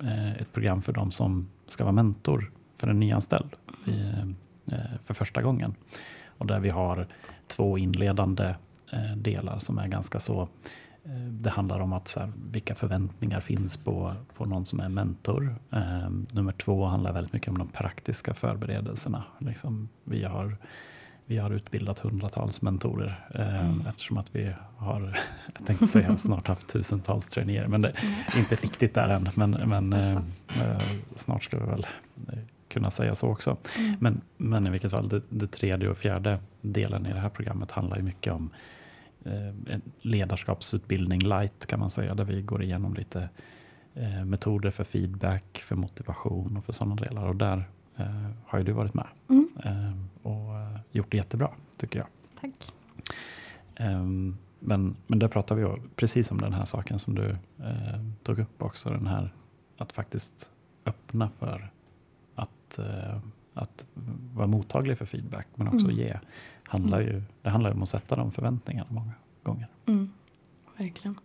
eh, 0.03 0.33
ett 0.33 0.53
program 0.53 0.83
för 0.83 0.93
de 0.93 1.11
som 1.11 1.49
ska 1.67 1.85
vara 1.85 1.93
mentor 1.93 2.51
för 2.77 2.89
en 2.89 3.01
nyanställd 3.01 3.57
i, 3.87 4.01
eh, 4.73 4.99
för 5.05 5.15
första 5.15 5.43
gången. 5.43 5.75
Och 6.39 6.47
där 6.47 6.61
vi 6.61 6.71
har 6.71 7.07
två 7.47 7.79
inledande 7.79 8.55
eh, 8.93 9.17
delar 9.17 9.59
som 9.59 9.79
är 9.79 9.87
ganska 9.87 10.21
så 10.21 10.49
det 11.31 11.51
handlar 11.51 11.81
om 11.81 11.93
att 11.93 12.09
så 12.09 12.21
här, 12.21 12.33
vilka 12.51 12.75
förväntningar 12.75 13.41
finns 13.41 13.77
på, 13.77 14.13
på 14.37 14.45
någon 14.45 14.65
som 14.65 14.81
är 14.81 14.89
mentor. 14.89 15.57
Eh, 15.73 16.11
nummer 16.33 16.53
två 16.53 16.85
handlar 16.85 17.13
väldigt 17.13 17.33
mycket 17.33 17.49
om 17.49 17.59
de 17.59 17.69
praktiska 17.69 18.35
förberedelserna. 18.35 19.25
Liksom, 19.39 19.89
vi 20.05 20.25
har 20.25 20.57
vi 21.29 21.39
har 21.39 21.51
utbildat 21.51 21.99
hundratals 21.99 22.63
mentorer 22.63 23.29
eh, 23.35 23.67
mm. 23.67 23.87
eftersom 23.89 24.17
att 24.17 24.35
vi 24.35 24.53
har, 24.77 25.01
jag 25.59 25.67
tänkte 25.67 25.87
säga 25.87 26.17
snart 26.19 26.49
haft 26.49 26.69
tusentals 26.69 27.29
traineer, 27.29 27.67
men 27.67 27.81
det 27.81 27.89
är 27.89 28.05
mm. 28.05 28.39
inte 28.39 28.55
riktigt 28.55 28.95
där 28.95 29.09
än. 29.09 29.29
Men, 29.35 29.51
men 29.51 29.93
eh, 29.93 30.13
eh, 30.63 30.83
snart 31.17 31.45
ska 31.45 31.59
vi 31.59 31.67
väl 31.67 31.87
eh, 32.29 32.39
kunna 32.77 32.91
säga 32.91 33.15
så 33.15 33.29
också. 33.29 33.57
Mm. 33.79 33.97
Men, 34.01 34.21
men 34.37 34.67
i 34.67 34.71
vilket 34.71 34.91
fall, 34.91 35.09
det, 35.09 35.23
det, 35.29 35.47
tredje 35.47 35.89
och 35.89 35.99
fjärde 35.99 36.39
delen 36.61 37.07
i 37.07 37.13
det 37.13 37.19
här 37.19 37.29
programmet 37.29 37.71
handlar 37.71 37.97
ju 37.97 38.03
mycket 38.03 38.33
om 38.33 38.51
eh, 39.25 39.79
ledarskapsutbildning 40.01 41.21
light 41.21 41.67
kan 41.67 41.81
man 41.81 41.91
säga, 41.91 42.15
där 42.15 42.25
vi 42.25 42.43
går 42.43 42.63
igenom 42.63 42.95
lite 42.95 43.29
eh, 43.95 44.25
metoder 44.25 44.71
för 44.71 44.85
feedback, 44.85 45.63
för 45.65 45.77
motivation 45.77 46.57
och 46.57 46.65
för 46.65 46.73
sådana 46.73 46.95
delar. 46.95 47.29
Och 47.29 47.37
där 47.37 47.65
eh, 47.97 48.31
har 48.47 48.59
ju 48.59 48.65
du 48.65 48.73
varit 48.73 48.95
med 48.95 49.07
mm. 49.29 49.49
eh, 49.65 50.27
och 50.33 50.55
eh, 50.55 50.81
gjort 50.93 51.11
det 51.11 51.17
jättebra 51.17 51.51
tycker 51.77 51.99
jag. 51.99 52.09
Tack. 52.41 52.73
Ehm, 53.75 54.37
men, 54.61 54.97
men 55.07 55.19
där 55.19 55.29
pratar 55.29 55.55
vi 55.55 55.67
precis 55.97 56.31
om 56.31 56.39
den 56.39 56.53
här 56.53 56.65
saken 56.65 56.99
som 56.99 57.15
du 57.15 57.31
eh, 57.59 58.01
tog 58.23 58.39
upp 58.39 58.63
också. 58.63 58.91
Den 58.91 59.07
här 59.07 59.35
att 59.79 59.93
faktiskt 59.93 60.53
öppna 60.87 61.31
för 61.39 61.71
att, 62.67 62.79
eh, 62.79 63.19
att 63.55 63.87
vara 64.35 64.47
mottaglig 64.47 64.99
för 64.99 65.07
feedback 65.07 65.47
men 65.55 65.69
också 65.69 65.87
mm. 65.87 65.97
ge. 65.97 66.19
Handlar 66.63 67.01
ju, 67.01 67.23
det 67.43 67.51
handlar 67.51 67.71
ju 67.71 67.77
om 67.77 67.83
att 67.83 67.89
sätta 67.89 68.17
de 68.17 68.33
förväntningarna 68.33 68.89
många 68.91 69.13
gånger. 69.43 69.69
Mm. 69.87 70.11
Verkligen. 70.77 71.19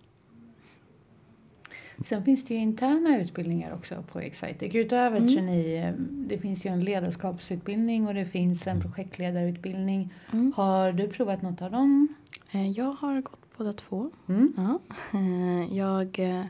Sen 2.06 2.24
finns 2.24 2.46
det 2.46 2.54
ju 2.54 2.60
interna 2.60 3.22
utbildningar 3.22 3.74
också 3.74 4.04
på 4.12 4.20
Excitec. 4.20 4.76
Utöver 4.76 5.18
mm. 5.18 5.34
trainee, 5.34 5.94
det 6.00 6.38
finns 6.38 6.66
ju 6.66 6.70
en 6.70 6.84
ledarskapsutbildning 6.84 8.08
och 8.08 8.14
det 8.14 8.26
finns 8.26 8.68
en 8.68 8.82
projektledarutbildning. 8.82 10.14
Mm. 10.32 10.54
Har 10.56 10.92
du 10.92 11.08
provat 11.08 11.42
något 11.42 11.62
av 11.62 11.72
dem? 11.72 12.08
Eh, 12.52 12.72
jag 12.72 12.92
har 12.92 13.22
gått 13.22 13.58
båda 13.58 13.74
två. 13.74 14.12
Mm. 14.28 14.54
Ja. 14.58 14.80
Eh, 15.20 15.78
jag 15.78 16.20
eh, 16.20 16.46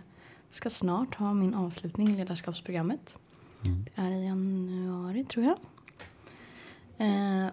ska 0.52 0.70
snart 0.70 1.16
ha 1.16 1.34
min 1.34 1.54
avslutning 1.54 2.10
i 2.10 2.18
ledarskapsprogrammet. 2.18 3.18
Mm. 3.66 3.86
Det 3.86 4.02
är 4.02 4.12
i 4.12 4.26
januari 4.26 5.24
tror 5.24 5.46
jag. 5.46 5.58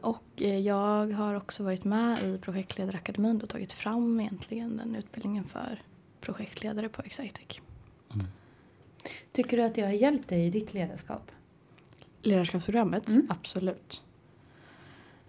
Och 0.00 0.40
jag 0.40 1.12
har 1.12 1.34
också 1.34 1.64
varit 1.64 1.84
med 1.84 2.22
i 2.22 2.38
projektledarakademin 2.38 3.42
och 3.42 3.48
tagit 3.48 3.72
fram 3.72 4.20
egentligen 4.20 4.76
den 4.76 4.94
utbildningen 4.94 5.44
för 5.44 5.82
projektledare 6.20 6.88
på 6.88 7.02
Excitec. 7.02 7.60
Mm. 8.14 8.26
Tycker 9.32 9.56
du 9.56 9.62
att 9.62 9.74
det 9.74 9.82
har 9.82 9.90
hjälpt 9.90 10.28
dig 10.28 10.46
i 10.46 10.50
ditt 10.50 10.74
ledarskap? 10.74 11.30
Ledarskapsprogrammet? 12.22 13.08
Mm. 13.08 13.26
Absolut. 13.30 14.02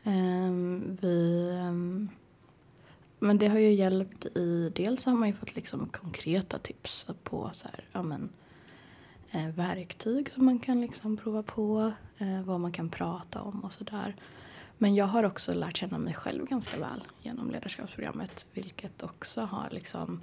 Um, 0.04 0.98
vi, 1.02 1.50
um, 1.68 2.10
men 3.20 3.38
det 3.38 3.48
har 3.48 3.60
ju 3.60 3.74
hjälpt 3.74 4.26
i, 4.26 4.72
dels 4.76 5.06
har 5.06 5.14
man 5.14 5.28
ju 5.28 5.34
fått 5.34 5.56
liksom 5.56 5.88
konkreta 5.88 6.60
tips 6.60 7.06
på 7.24 7.50
så 7.54 7.68
här, 7.68 7.84
ja, 7.92 8.04
men, 8.04 8.22
eh, 8.22 8.30
Eh, 9.32 9.48
verktyg 9.48 10.32
som 10.32 10.46
man 10.46 10.60
kan 10.60 10.82
liksom 10.82 11.18
prova 11.18 11.44
på, 11.44 11.92
eh, 12.18 12.42
vad 12.42 12.60
man 12.60 12.72
kan 12.72 12.90
prata 12.90 13.42
om 13.42 13.60
och 13.60 13.74
sådär. 13.74 14.16
Men 14.78 14.96
jag 14.96 15.06
har 15.06 15.24
också 15.24 15.54
lärt 15.54 15.78
känna 15.78 15.98
mig 15.98 16.14
själv 16.14 16.46
ganska 16.46 16.80
väl 16.80 17.04
genom 17.22 17.52
ledarskapsprogrammet 17.52 18.48
vilket 18.54 19.04
också 19.04 19.42
har 19.42 19.70
liksom 19.72 20.22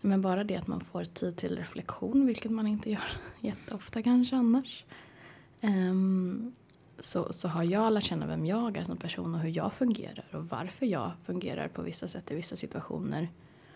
men 0.00 0.22
bara 0.22 0.44
det 0.44 0.56
att 0.56 0.66
man 0.66 0.80
får 0.80 1.04
tid 1.04 1.36
till 1.36 1.56
reflektion, 1.56 2.26
vilket 2.26 2.50
man 2.50 2.66
inte 2.66 2.90
gör 2.96 3.12
jätteofta 3.40 4.02
kanske 4.02 4.36
annars. 4.36 4.84
Um, 5.60 6.52
så, 6.98 7.32
så 7.32 7.48
har 7.48 7.62
jag 7.62 7.92
lärt 7.92 8.04
känna 8.04 8.26
vem 8.26 8.46
jag 8.46 8.76
är 8.76 8.84
som 8.84 8.96
person 8.96 9.34
och 9.34 9.40
hur 9.40 9.56
jag 9.56 9.72
fungerar 9.72 10.24
och 10.32 10.48
varför 10.48 10.86
jag 10.86 11.12
fungerar 11.24 11.68
på 11.68 11.82
vissa 11.82 12.08
sätt 12.08 12.30
i 12.30 12.34
vissa 12.34 12.56
situationer. 12.56 13.28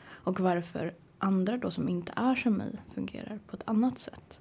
Och 0.06 0.40
varför 0.40 0.94
andra 1.18 1.56
då 1.56 1.70
som 1.70 1.88
inte 1.88 2.12
är 2.16 2.34
som 2.34 2.52
mig 2.52 2.82
fungerar 2.94 3.38
på 3.46 3.56
ett 3.56 3.62
annat 3.66 3.98
sätt. 3.98 4.40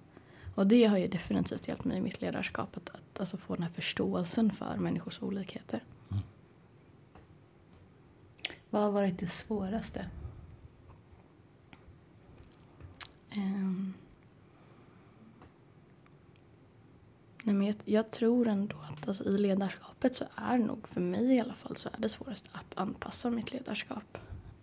Och 0.55 0.67
det 0.67 0.85
har 0.85 0.97
ju 0.97 1.07
definitivt 1.07 1.67
hjälpt 1.67 1.85
mig 1.85 1.97
i 1.97 2.01
mitt 2.01 2.21
ledarskap 2.21 2.77
att, 2.77 2.89
att 2.89 3.19
alltså 3.19 3.37
få 3.37 3.55
den 3.55 3.63
här 3.63 3.71
förståelsen 3.71 4.51
för 4.51 4.77
människors 4.77 5.21
olikheter. 5.21 5.83
Mm. 6.11 6.23
Vad 8.69 8.81
har 8.81 8.91
varit 8.91 9.19
det 9.19 9.27
svåraste? 9.27 10.09
Um, 13.35 13.93
nej 17.43 17.55
men 17.55 17.67
jag, 17.67 17.75
jag, 17.85 18.11
tror 18.11 18.47
ändå 18.47 18.75
att 18.91 19.07
alltså, 19.07 19.23
i 19.23 19.37
ledarskapet 19.37 20.15
så 20.15 20.25
är 20.35 20.57
nog 20.57 20.87
för 20.87 21.01
mig 21.01 21.35
i 21.35 21.39
alla 21.39 21.53
fall 21.53 21.77
så 21.77 21.89
är 21.89 21.97
det 21.97 22.09
svårast 22.09 22.49
att 22.51 22.77
anpassa 22.77 23.29
mitt 23.29 23.51
ledarskap. 23.51 24.17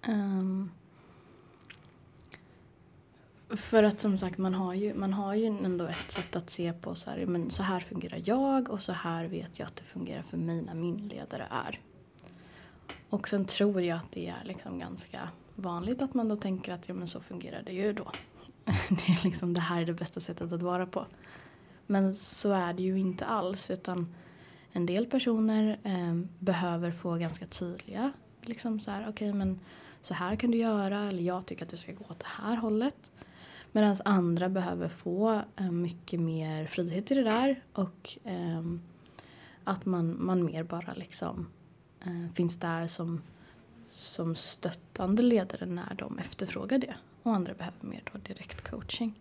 Um, 0.09 0.71
för 3.57 3.83
att 3.83 4.01
som 4.01 4.19
sagt 4.19 4.39
man 4.39 4.55
har 4.55 4.75
ju, 4.75 4.95
man 4.95 5.13
har 5.13 5.35
ju 5.35 5.47
ändå 5.47 5.87
ett 5.87 6.11
sätt 6.11 6.37
att 6.37 6.51
se 6.51 6.73
på 6.73 6.95
så 6.95 7.11
här, 7.11 7.27
men 7.27 7.51
så 7.51 7.63
här 7.63 7.81
fungerar 7.81 8.23
jag 8.25 8.71
och 8.71 8.83
så 8.83 8.93
här 8.93 9.25
vet 9.25 9.59
jag 9.59 9.67
att 9.67 9.77
det 9.77 9.85
fungerar 9.85 10.23
för 10.23 10.37
mig 10.37 10.63
när 10.63 10.75
min 10.75 11.09
ledare 11.09 11.47
är. 11.51 11.81
Och 13.09 13.29
sen 13.29 13.45
tror 13.45 13.83
jag 13.83 13.99
att 13.99 14.13
det 14.13 14.29
är 14.29 14.45
liksom 14.45 14.79
ganska 14.79 15.29
vanligt 15.55 16.03
att 16.03 16.15
man 16.15 16.29
då 16.29 16.37
tänker 16.37 16.73
att 16.73 16.89
ja 16.89 16.95
men 16.95 17.07
så 17.07 17.21
fungerar 17.21 17.63
det 17.63 17.73
ju 17.73 17.93
då. 17.93 18.11
det 18.65 19.13
är 19.13 19.25
liksom 19.25 19.55
det 19.55 19.61
här 19.61 19.83
är 19.83 19.87
det 19.87 19.93
bästa 19.93 20.21
sättet 20.21 20.53
att 20.53 20.63
vara 20.63 20.87
på. 20.87 21.07
Men 21.87 22.15
så 22.15 22.53
är 22.53 22.73
det 22.73 22.83
ju 22.83 22.99
inte 22.99 23.25
alls 23.25 23.71
utan 23.71 24.15
en 24.73 24.87
del 24.87 25.07
personer 25.07 25.79
eh, 25.83 26.15
behöver 26.39 26.93
få 26.93 27.15
ganska 27.15 27.47
tydliga 27.47 28.13
liksom 28.43 28.81
så 28.81 28.91
här 28.91 29.01
okej 29.01 29.11
okay, 29.11 29.33
men 29.33 29.61
så 30.03 30.15
här 30.15 30.37
kan 30.37 30.51
du 30.51 30.59
göra 30.59 31.09
eller 31.09 31.23
jag 31.23 31.47
tycker 31.47 31.65
att 31.65 31.71
du 31.71 31.77
ska 31.77 31.93
gå 31.93 32.05
åt 32.09 32.19
det 32.19 32.27
här 32.27 32.57
hållet. 32.57 33.11
Medan 33.73 33.97
andra 34.05 34.49
behöver 34.49 34.89
få 34.89 35.43
eh, 35.57 35.71
mycket 35.71 36.21
mer 36.21 36.67
frihet 36.67 37.11
i 37.11 37.15
det 37.15 37.23
där 37.23 37.63
och 37.73 38.19
ehm, 38.25 38.81
att 39.65 39.87
man, 39.87 40.25
man 40.25 40.45
mer 40.45 40.63
bara 40.63 40.95
liksom 40.95 41.47
eh, 42.05 42.35
finns 42.35 42.57
där 42.57 42.87
som, 42.87 43.23
som 43.91 44.35
stöttande 44.35 45.23
ledare 45.23 45.67
när 45.67 45.95
de 45.95 46.19
efterfrågar 46.19 46.79
det 46.79 46.95
och 47.23 47.35
andra 47.35 47.55
behöver 47.55 47.79
mer 47.81 48.03
då 48.13 48.19
direkt 48.19 48.71
coaching. 48.71 49.15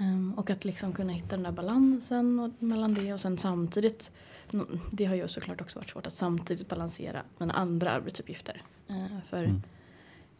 Um, 0.00 0.34
och 0.36 0.50
att 0.50 0.64
liksom 0.64 0.92
kunna 0.92 1.12
hitta 1.12 1.28
den 1.28 1.42
där 1.42 1.52
balansen 1.52 2.40
och, 2.40 2.62
mellan 2.62 2.94
det 2.94 3.14
och 3.14 3.20
sen 3.20 3.38
samtidigt 3.38 4.10
det 4.90 5.04
har 5.04 5.14
ju 5.14 5.28
såklart 5.28 5.60
också 5.60 5.78
varit 5.78 5.90
svårt 5.90 6.06
att 6.06 6.14
samtidigt 6.14 6.68
balansera 6.68 7.22
mina 7.38 7.54
andra 7.54 7.90
arbetsuppgifter. 7.90 8.62
Uh, 8.90 9.18
för 9.30 9.44
mm 9.44 9.62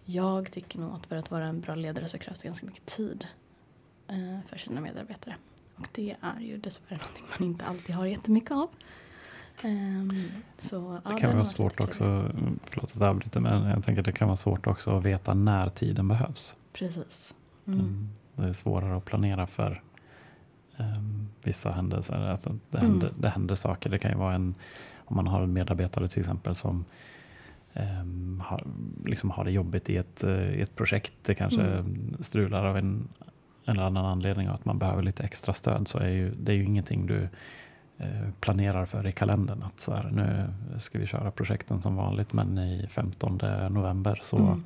jag 0.07 0.51
tycker 0.51 0.79
nog 0.79 0.95
att 0.95 1.07
för 1.07 1.16
att 1.16 1.31
vara 1.31 1.45
en 1.45 1.61
bra 1.61 1.75
ledare 1.75 2.09
så 2.09 2.19
krävs 2.19 2.40
det 2.40 2.49
ganska 2.49 2.66
mycket 2.66 2.87
tid 2.87 3.27
uh, 4.12 4.38
för 4.49 4.59
sina 4.59 4.81
medarbetare. 4.81 5.37
Och 5.77 5.87
det 5.92 6.16
är 6.21 6.40
ju 6.40 6.59
dessvärre 6.59 6.99
någonting 6.99 7.25
man 7.38 7.49
inte 7.49 7.64
alltid 7.64 7.95
har 7.95 8.07
jättemycket 8.07 8.51
av. 8.51 8.69
Um, 9.64 10.12
så, 10.59 11.01
ja, 11.05 11.11
det 11.11 11.21
kan 11.21 11.35
vara 11.35 11.45
svårt 11.45 11.81
också, 11.81 12.33
förlåt 12.62 12.90
att 12.90 13.01
jag 13.01 13.09
avbryter, 13.09 13.40
men 13.40 13.64
jag 13.64 13.85
tänker 13.85 14.01
att 14.01 14.07
det 14.07 14.12
kan 14.12 14.29
vara 14.29 14.37
svårt 14.37 14.66
också 14.66 14.99
att 14.99 15.05
veta 15.05 15.35
när 15.35 15.69
tiden 15.69 16.09
behövs. 16.09 16.57
Precis. 16.73 17.35
Mm. 17.66 17.81
Mm, 17.81 18.09
det 18.35 18.49
är 18.49 18.53
svårare 18.53 18.97
att 18.97 19.05
planera 19.05 19.47
för 19.47 19.83
um, 20.77 21.29
vissa 21.42 21.71
händelser. 21.71 22.31
Alltså 22.31 22.59
det, 22.71 22.79
mm. 22.79 22.90
händer, 22.90 23.12
det 23.19 23.29
händer 23.29 23.55
saker. 23.55 23.90
Det 23.90 23.99
kan 23.99 24.11
ju 24.11 24.16
vara 24.16 24.35
en, 24.35 24.55
om 25.05 25.16
man 25.16 25.27
har 25.27 25.42
en 25.42 25.53
medarbetare 25.53 26.09
till 26.09 26.21
exempel 26.21 26.55
som 26.55 26.85
um, 27.77 28.43
har, 28.45 28.67
liksom 29.05 29.31
har 29.31 29.45
det 29.45 29.51
jobbigt 29.51 29.91
i 29.91 29.97
ett, 29.97 30.25
uh, 30.25 30.59
i 30.59 30.61
ett 30.61 30.77
projekt. 30.77 31.12
Det 31.23 31.35
kanske 31.35 31.62
mm. 31.62 32.17
strular 32.21 32.65
av 32.65 32.77
en 32.77 33.09
eller 33.67 33.83
annan 33.83 34.05
anledning 34.05 34.49
och 34.49 34.55
att 34.55 34.65
man 34.65 34.79
behöver 34.79 35.03
lite 35.03 35.23
extra 35.23 35.53
stöd 35.53 35.89
så 35.89 35.99
är 35.99 36.09
ju, 36.09 36.35
det 36.35 36.53
är 36.53 36.57
ju 36.57 36.65
ingenting 36.65 37.07
du 37.07 37.29
Eh, 37.99 38.31
planerar 38.41 38.87
för 38.87 39.07
i 39.07 39.12
kalendern. 39.12 39.62
Att 39.62 39.81
så 39.81 39.95
här, 39.95 40.11
nu 40.11 40.49
ska 40.79 40.99
vi 40.99 41.07
köra 41.07 41.31
projekten 41.31 41.83
som 41.83 41.97
vanligt 41.97 42.33
men 42.33 42.59
i 42.59 42.87
15 42.91 43.41
november 43.71 44.21
så 44.23 44.37
mm. 44.37 44.65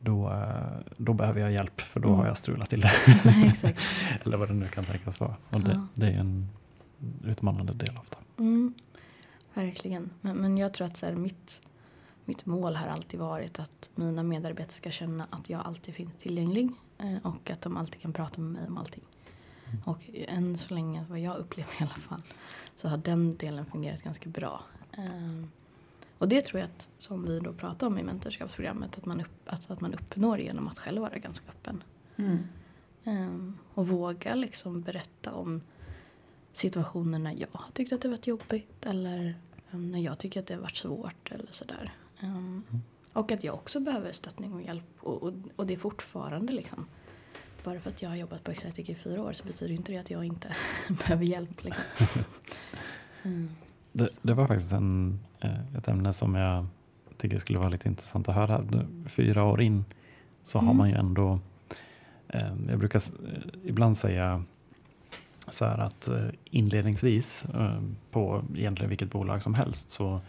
då, 0.00 0.30
eh, 0.30 0.94
då 0.96 1.12
behöver 1.12 1.40
jag 1.40 1.52
hjälp 1.52 1.80
för 1.80 2.00
då 2.00 2.08
mm. 2.08 2.20
har 2.20 2.26
jag 2.26 2.36
strulat 2.36 2.70
till 2.70 2.80
det. 2.80 2.92
Eller 4.24 4.36
vad 4.36 4.48
det 4.48 4.54
nu 4.54 4.66
kan 4.66 4.84
tänkas 4.84 5.20
vara. 5.20 5.36
Och 5.50 5.60
det, 5.60 5.86
det 5.94 6.06
är 6.06 6.18
en 6.18 6.48
utmanande 7.24 7.72
del 7.72 7.96
av 7.96 8.06
det. 8.10 8.42
Mm. 8.42 8.74
Verkligen. 9.54 10.10
Men, 10.20 10.36
men 10.36 10.58
jag 10.58 10.74
tror 10.74 10.86
att 10.86 10.96
så 10.96 11.06
här, 11.06 11.14
mitt, 11.14 11.60
mitt 12.28 12.46
mål 12.46 12.76
har 12.76 12.88
alltid 12.88 13.20
varit 13.20 13.58
att 13.58 13.90
mina 13.94 14.22
medarbetare 14.22 14.72
ska 14.72 14.90
känna 14.90 15.26
att 15.30 15.50
jag 15.50 15.66
alltid 15.66 15.94
finns 15.94 16.14
tillgänglig 16.18 16.70
eh, 16.98 17.16
och 17.22 17.50
att 17.50 17.62
de 17.62 17.76
alltid 17.76 18.00
kan 18.00 18.12
prata 18.12 18.40
med 18.40 18.52
mig 18.52 18.68
om 18.68 18.78
allting. 18.78 19.04
Och 19.84 19.98
än 20.14 20.58
så 20.58 20.74
länge, 20.74 21.04
vad 21.08 21.18
jag 21.18 21.36
upplever 21.36 21.72
i 21.80 21.82
alla 21.82 21.94
fall, 21.94 22.22
så 22.74 22.88
har 22.88 22.96
den 22.96 23.36
delen 23.36 23.66
fungerat 23.66 24.02
ganska 24.02 24.28
bra. 24.28 24.60
Um, 24.98 25.50
och 26.18 26.28
det 26.28 26.44
tror 26.44 26.60
jag 26.60 26.66
att, 26.66 26.90
som 26.98 27.24
vi 27.24 27.40
då 27.40 27.52
pratar 27.52 27.86
om 27.86 27.98
i 27.98 28.02
mentorskapsprogrammet, 28.02 28.98
att 28.98 29.06
man, 29.06 29.20
upp, 29.20 29.40
alltså 29.46 29.72
att 29.72 29.80
man 29.80 29.94
uppnår 29.94 30.40
genom 30.40 30.68
att 30.68 30.78
själv 30.78 31.00
vara 31.00 31.18
ganska 31.18 31.48
öppen. 31.48 31.82
Mm. 32.16 32.38
Um, 33.04 33.58
och 33.74 33.88
våga 33.88 34.34
liksom 34.34 34.82
berätta 34.82 35.32
om 35.32 35.60
situationer 36.52 37.18
när 37.18 37.32
jag 37.32 37.48
har 37.52 37.70
tyckt 37.72 37.92
att 37.92 38.02
det 38.02 38.08
varit 38.08 38.26
jobbigt 38.26 38.86
eller 38.86 39.34
um, 39.70 39.90
när 39.90 39.98
jag 39.98 40.18
tycker 40.18 40.40
att 40.40 40.46
det 40.46 40.54
har 40.54 40.60
varit 40.60 40.76
svårt 40.76 41.32
eller 41.32 41.48
sådär. 41.50 41.92
Mm. 42.20 42.62
Och 43.12 43.32
att 43.32 43.44
jag 43.44 43.54
också 43.54 43.80
behöver 43.80 44.12
stöttning 44.12 44.52
och 44.52 44.62
hjälp 44.62 44.84
och, 45.00 45.22
och, 45.22 45.32
och 45.56 45.66
det 45.66 45.74
är 45.74 45.78
fortfarande 45.78 46.52
liksom 46.52 46.86
bara 47.64 47.80
för 47.80 47.90
att 47.90 48.02
jag 48.02 48.08
har 48.08 48.16
jobbat 48.16 48.44
på 48.44 48.50
Exetic 48.50 48.88
i 48.88 48.94
fyra 48.94 49.22
år 49.22 49.32
så 49.32 49.44
betyder 49.44 49.74
inte 49.74 49.92
det 49.92 49.98
att 49.98 50.10
jag 50.10 50.24
inte 50.24 50.56
behöver 50.88 51.24
hjälp. 51.24 51.64
Liksom. 51.64 51.84
Mm. 53.22 53.48
Det, 53.92 54.08
det, 54.22 54.34
var 54.34 54.46
faktiskt 54.46 54.72
en, 54.72 55.20
eh, 55.40 55.76
ett 55.76 55.88
ämne 55.88 56.12
som 56.12 56.34
jag 56.34 56.66
tycker 57.16 57.38
skulle 57.38 57.58
vara 57.58 57.68
lite 57.68 57.88
intressant 57.88 58.28
att 58.28 58.34
höra. 58.34 58.64
Fyra 59.06 59.44
år 59.44 59.62
in 59.62 59.84
så 60.42 60.58
mm. 60.58 60.66
har 60.66 60.74
man 60.74 60.88
ju 60.88 60.94
ändå, 60.94 61.38
eh, 62.28 62.52
jag 62.68 62.78
brukar 62.78 63.02
ibland 63.64 63.98
säga 63.98 64.44
så 65.48 65.64
här 65.64 65.78
att 65.78 66.08
eh, 66.08 66.28
inledningsvis 66.44 67.46
på 68.10 68.44
egentligen 68.54 68.88
vilket 68.88 69.10
bolag 69.10 69.42
som 69.42 69.54
helst 69.54 69.90
så 69.90 70.20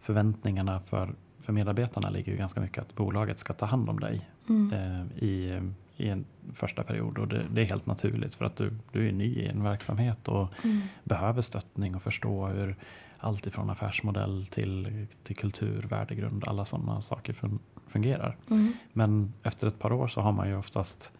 förväntningarna 0.00 0.80
för, 0.80 1.14
för 1.46 1.52
medarbetarna 1.52 2.10
ligger 2.10 2.32
ju 2.32 2.38
ganska 2.38 2.60
mycket 2.60 2.82
att 2.82 2.94
bolaget 2.94 3.38
ska 3.38 3.52
ta 3.52 3.66
hand 3.66 3.88
om 3.88 4.00
dig 4.00 4.28
mm. 4.48 4.72
i 5.16 5.60
i 5.96 6.08
en 6.08 6.24
första 6.54 6.82
period 6.82 7.18
och 7.18 7.28
det, 7.28 7.46
det, 7.50 7.60
är 7.60 7.64
helt 7.64 7.86
naturligt 7.86 8.34
för 8.34 8.44
att 8.44 8.56
du, 8.56 8.72
du 8.92 9.08
är 9.08 9.12
ny 9.12 9.24
i 9.24 9.46
en 9.46 9.62
verksamhet 9.62 10.28
och 10.28 10.64
mm. 10.64 10.80
behöver 11.04 11.42
stöttning 11.42 11.94
och 11.94 12.02
förstå 12.02 12.46
hur 12.46 12.76
allt 13.18 13.46
ifrån 13.46 13.70
affärsmodell 13.70 14.46
till, 14.46 15.06
till 15.22 15.36
kultur, 15.36 15.82
värdegrund, 15.82 16.44
alla 16.46 16.64
sådana 16.64 17.02
saker 17.02 17.32
fun, 17.32 17.58
fungerar. 17.86 18.36
Mm. 18.50 18.72
Men 18.92 19.32
efter 19.42 19.68
ett 19.68 19.78
par 19.78 19.92
år 19.92 20.08
så 20.08 20.20
har 20.20 20.32
man 20.32 20.48
ju 20.48 20.56
oftast, 20.56 21.12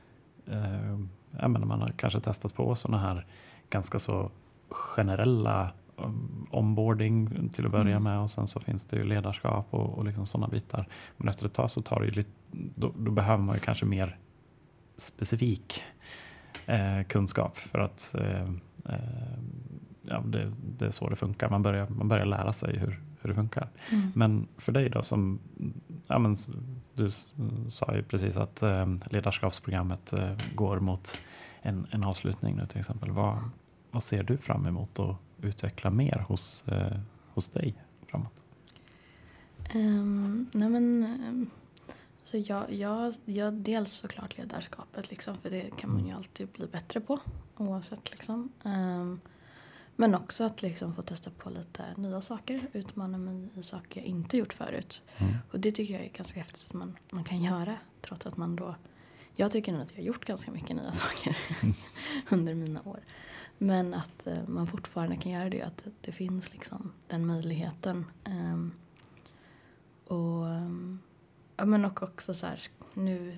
eh, 0.46 0.98
menar, 1.48 1.66
man 1.66 1.80
har 1.80 1.92
kanske 1.96 2.20
testat 2.20 2.54
på 2.54 2.74
sådana 2.74 3.02
här 3.02 3.26
ganska 3.70 3.98
så 3.98 4.30
generella 4.68 5.70
onboarding 6.50 7.48
till 7.48 7.66
att 7.66 7.72
börja 7.72 7.96
mm. 7.96 8.02
med 8.02 8.18
och 8.18 8.30
sen 8.30 8.46
så 8.46 8.60
finns 8.60 8.84
det 8.84 8.96
ju 8.96 9.04
ledarskap 9.04 9.66
och, 9.70 9.98
och 9.98 10.04
liksom 10.04 10.26
sådana 10.26 10.48
bitar. 10.48 10.88
Men 11.16 11.28
efter 11.28 11.46
ett 11.46 11.52
tag 11.52 11.70
så 11.70 11.82
tar 11.82 12.00
det 12.00 12.06
ju 12.06 12.12
lite, 12.12 12.30
då, 12.50 12.92
då 12.98 13.10
behöver 13.10 13.42
man 13.42 13.54
ju 13.54 13.60
kanske 13.60 13.84
mer 13.84 14.18
specifik 14.96 15.82
eh, 16.66 17.02
kunskap 17.08 17.58
för 17.58 17.78
att 17.78 18.14
eh, 18.18 18.50
eh, 18.84 19.38
ja, 20.02 20.20
det, 20.26 20.52
det, 20.78 20.86
är 20.86 20.90
så 20.90 21.08
det 21.08 21.16
funkar. 21.16 21.50
Man 21.50 21.62
börjar, 21.62 21.88
man 21.88 22.08
börjar 22.08 22.26
lära 22.26 22.52
sig 22.52 22.78
hur, 22.78 23.00
hur 23.20 23.28
det 23.28 23.34
funkar. 23.34 23.68
Mm. 23.90 24.12
Men 24.14 24.48
för 24.56 24.72
dig 24.72 24.88
då 24.88 25.02
som, 25.02 25.38
ja, 26.06 26.18
men, 26.18 26.36
du 26.94 27.10
sa 27.68 27.94
ju 27.94 28.02
precis 28.02 28.36
att 28.36 28.62
eh, 28.62 28.86
ledarskapsprogrammet 29.10 30.12
eh, 30.12 30.32
går 30.54 30.80
mot 30.80 31.18
en, 31.62 31.86
en 31.90 32.04
avslutning 32.04 32.56
nu 32.56 32.66
till 32.66 32.78
exempel. 32.78 33.10
Vad, 33.10 33.38
vad 33.90 34.02
ser 34.02 34.22
du 34.22 34.36
fram 34.36 34.66
emot 34.66 35.00
att 35.00 35.16
utveckla 35.42 35.90
mer 35.90 36.24
hos, 36.28 36.68
eh, 36.68 36.98
hos 37.34 37.48
dig 37.48 37.74
framåt? 38.06 38.40
Um, 39.74 40.50
nej 40.52 40.68
men, 40.68 41.04
um 41.28 41.50
så 42.26 42.36
jag, 42.36 42.72
jag, 42.72 43.14
jag, 43.24 43.54
dels 43.54 43.92
såklart 43.92 44.38
ledarskapet, 44.38 45.10
liksom, 45.10 45.36
för 45.36 45.50
det 45.50 45.76
kan 45.76 45.90
man 45.90 45.98
ju 45.98 46.06
mm. 46.06 46.16
alltid 46.16 46.48
bli 46.48 46.66
bättre 46.66 47.00
på 47.00 47.18
oavsett. 47.56 48.10
Liksom. 48.10 48.52
Um, 48.62 49.20
men 49.96 50.14
också 50.14 50.44
att 50.44 50.62
liksom 50.62 50.94
få 50.94 51.02
testa 51.02 51.30
på 51.30 51.50
lite 51.50 51.84
nya 51.96 52.22
saker, 52.22 52.60
utmana 52.72 53.18
mig 53.18 53.48
i 53.54 53.62
saker 53.62 54.00
jag 54.00 54.08
inte 54.08 54.36
gjort 54.36 54.52
förut. 54.52 55.02
Mm. 55.16 55.34
Och 55.52 55.60
det 55.60 55.72
tycker 55.72 55.94
jag 55.94 56.04
är 56.04 56.08
ganska 56.08 56.40
häftigt 56.40 56.66
att 56.68 56.74
man, 56.74 56.96
man 57.10 57.24
kan 57.24 57.42
göra 57.42 57.76
trots 58.00 58.26
att 58.26 58.36
man 58.36 58.56
då 58.56 58.74
jag 59.36 59.52
tycker 59.52 59.72
nog 59.72 59.82
att 59.82 59.90
jag 59.90 59.98
har 59.98 60.04
gjort 60.04 60.24
ganska 60.24 60.50
mycket 60.50 60.76
nya 60.76 60.92
saker 60.92 61.36
under 62.28 62.54
mina 62.54 62.82
år. 62.84 63.00
Men 63.58 63.94
att 63.94 64.26
uh, 64.26 64.48
man 64.48 64.66
fortfarande 64.66 65.16
kan 65.16 65.32
göra 65.32 65.50
det, 65.50 65.62
att 65.62 65.84
det, 66.00 66.12
finns 66.12 66.52
liksom 66.52 66.92
den 67.06 67.26
möjligheten. 67.26 68.04
Um, 68.24 68.72
och 70.06 70.46
Ja, 71.56 71.64
men 71.64 71.84
och 71.84 72.02
också 72.02 72.34
så 72.34 72.46
här, 72.46 72.60
nu 72.94 73.36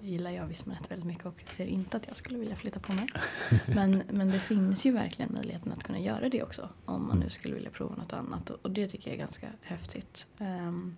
gillar 0.00 0.30
jag 0.30 0.46
Vismanet 0.46 0.90
väldigt 0.90 1.06
mycket 1.06 1.26
och 1.26 1.42
ser 1.46 1.66
inte 1.66 1.96
att 1.96 2.06
jag 2.06 2.16
skulle 2.16 2.38
vilja 2.38 2.56
flytta 2.56 2.80
på 2.80 2.92
mig. 2.92 3.06
Men, 3.66 4.02
men 4.08 4.30
det 4.30 4.38
finns 4.38 4.86
ju 4.86 4.92
verkligen 4.92 5.32
möjligheten 5.32 5.72
att 5.72 5.82
kunna 5.82 5.98
göra 5.98 6.28
det 6.28 6.42
också 6.42 6.68
om 6.84 7.08
man 7.08 7.18
nu 7.18 7.30
skulle 7.30 7.54
vilja 7.54 7.70
prova 7.70 7.94
något 7.96 8.12
annat 8.12 8.50
och, 8.50 8.58
och 8.62 8.70
det 8.70 8.86
tycker 8.86 9.10
jag 9.10 9.14
är 9.14 9.18
ganska 9.18 9.46
häftigt. 9.62 10.26
Um, 10.38 10.96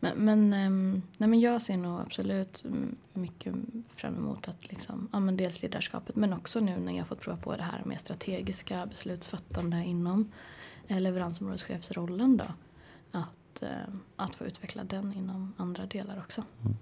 men, 0.00 0.18
men, 0.18 0.66
um, 0.66 1.02
nej, 1.18 1.28
men 1.28 1.40
jag 1.40 1.62
ser 1.62 1.76
nog 1.76 2.00
absolut 2.00 2.64
mycket 3.12 3.54
fram 3.88 4.16
emot 4.16 4.48
att 4.48 4.68
liksom, 4.70 5.08
ja, 5.12 5.20
men 5.20 5.36
dels 5.36 5.62
ledarskapet 5.62 6.16
men 6.16 6.32
också 6.32 6.60
nu 6.60 6.76
när 6.78 6.96
jag 6.96 7.06
fått 7.06 7.20
prova 7.20 7.38
på 7.38 7.56
det 7.56 7.62
här 7.62 7.82
med 7.84 8.00
strategiska 8.00 8.86
beslutsfattande 8.86 9.84
inom 9.84 10.32
eh, 10.88 11.00
leveransområdeschefsrollen 11.00 12.36
då. 12.36 12.44
Att 13.12 13.46
att, 13.56 13.62
eh, 13.62 13.94
att 14.16 14.34
få 14.34 14.44
utveckla 14.44 14.84
den 14.84 15.12
inom 15.12 15.52
andra 15.56 15.86
delar 15.86 16.18
också. 16.18 16.42
Mm. 16.60 16.76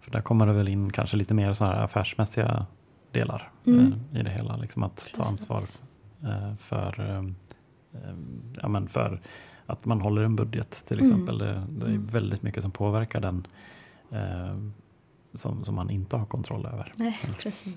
För 0.00 0.10
där 0.10 0.20
kommer 0.20 0.46
det 0.46 0.52
väl 0.52 0.68
in 0.68 0.92
kanske 0.92 1.16
lite 1.16 1.34
mer 1.34 1.54
så 1.54 1.64
här 1.64 1.82
affärsmässiga 1.82 2.66
delar 3.12 3.52
mm. 3.66 3.92
Eh, 4.12 4.20
i 4.20 4.22
det 4.22 4.30
hela. 4.30 4.56
Liksom 4.56 4.82
att 4.82 4.94
Precis. 4.94 5.12
ta 5.12 5.24
ansvar 5.24 5.62
eh, 6.22 6.54
för, 6.56 7.24
ja, 8.62 8.68
men 8.68 8.88
för 8.88 9.20
att 9.66 9.84
man 9.84 10.00
håller 10.00 10.22
en 10.22 10.36
budget 10.36 10.84
till 10.86 10.98
mm. 10.98 11.10
exempel. 11.10 11.40
Mm. 11.40 11.54
Det, 11.54 11.80
det, 11.80 11.86
är 11.86 11.94
mm. 11.94 12.04
väldigt 12.04 12.42
mycket 12.42 12.62
som 12.62 12.70
påverkar 12.70 13.20
den 13.20 13.46
som, 15.34 15.64
som 15.64 15.74
man 15.74 15.90
inte 15.90 16.16
har 16.16 16.26
kontroll 16.26 16.66
över. 16.66 16.92
Nej, 16.96 17.20
precis. 17.38 17.76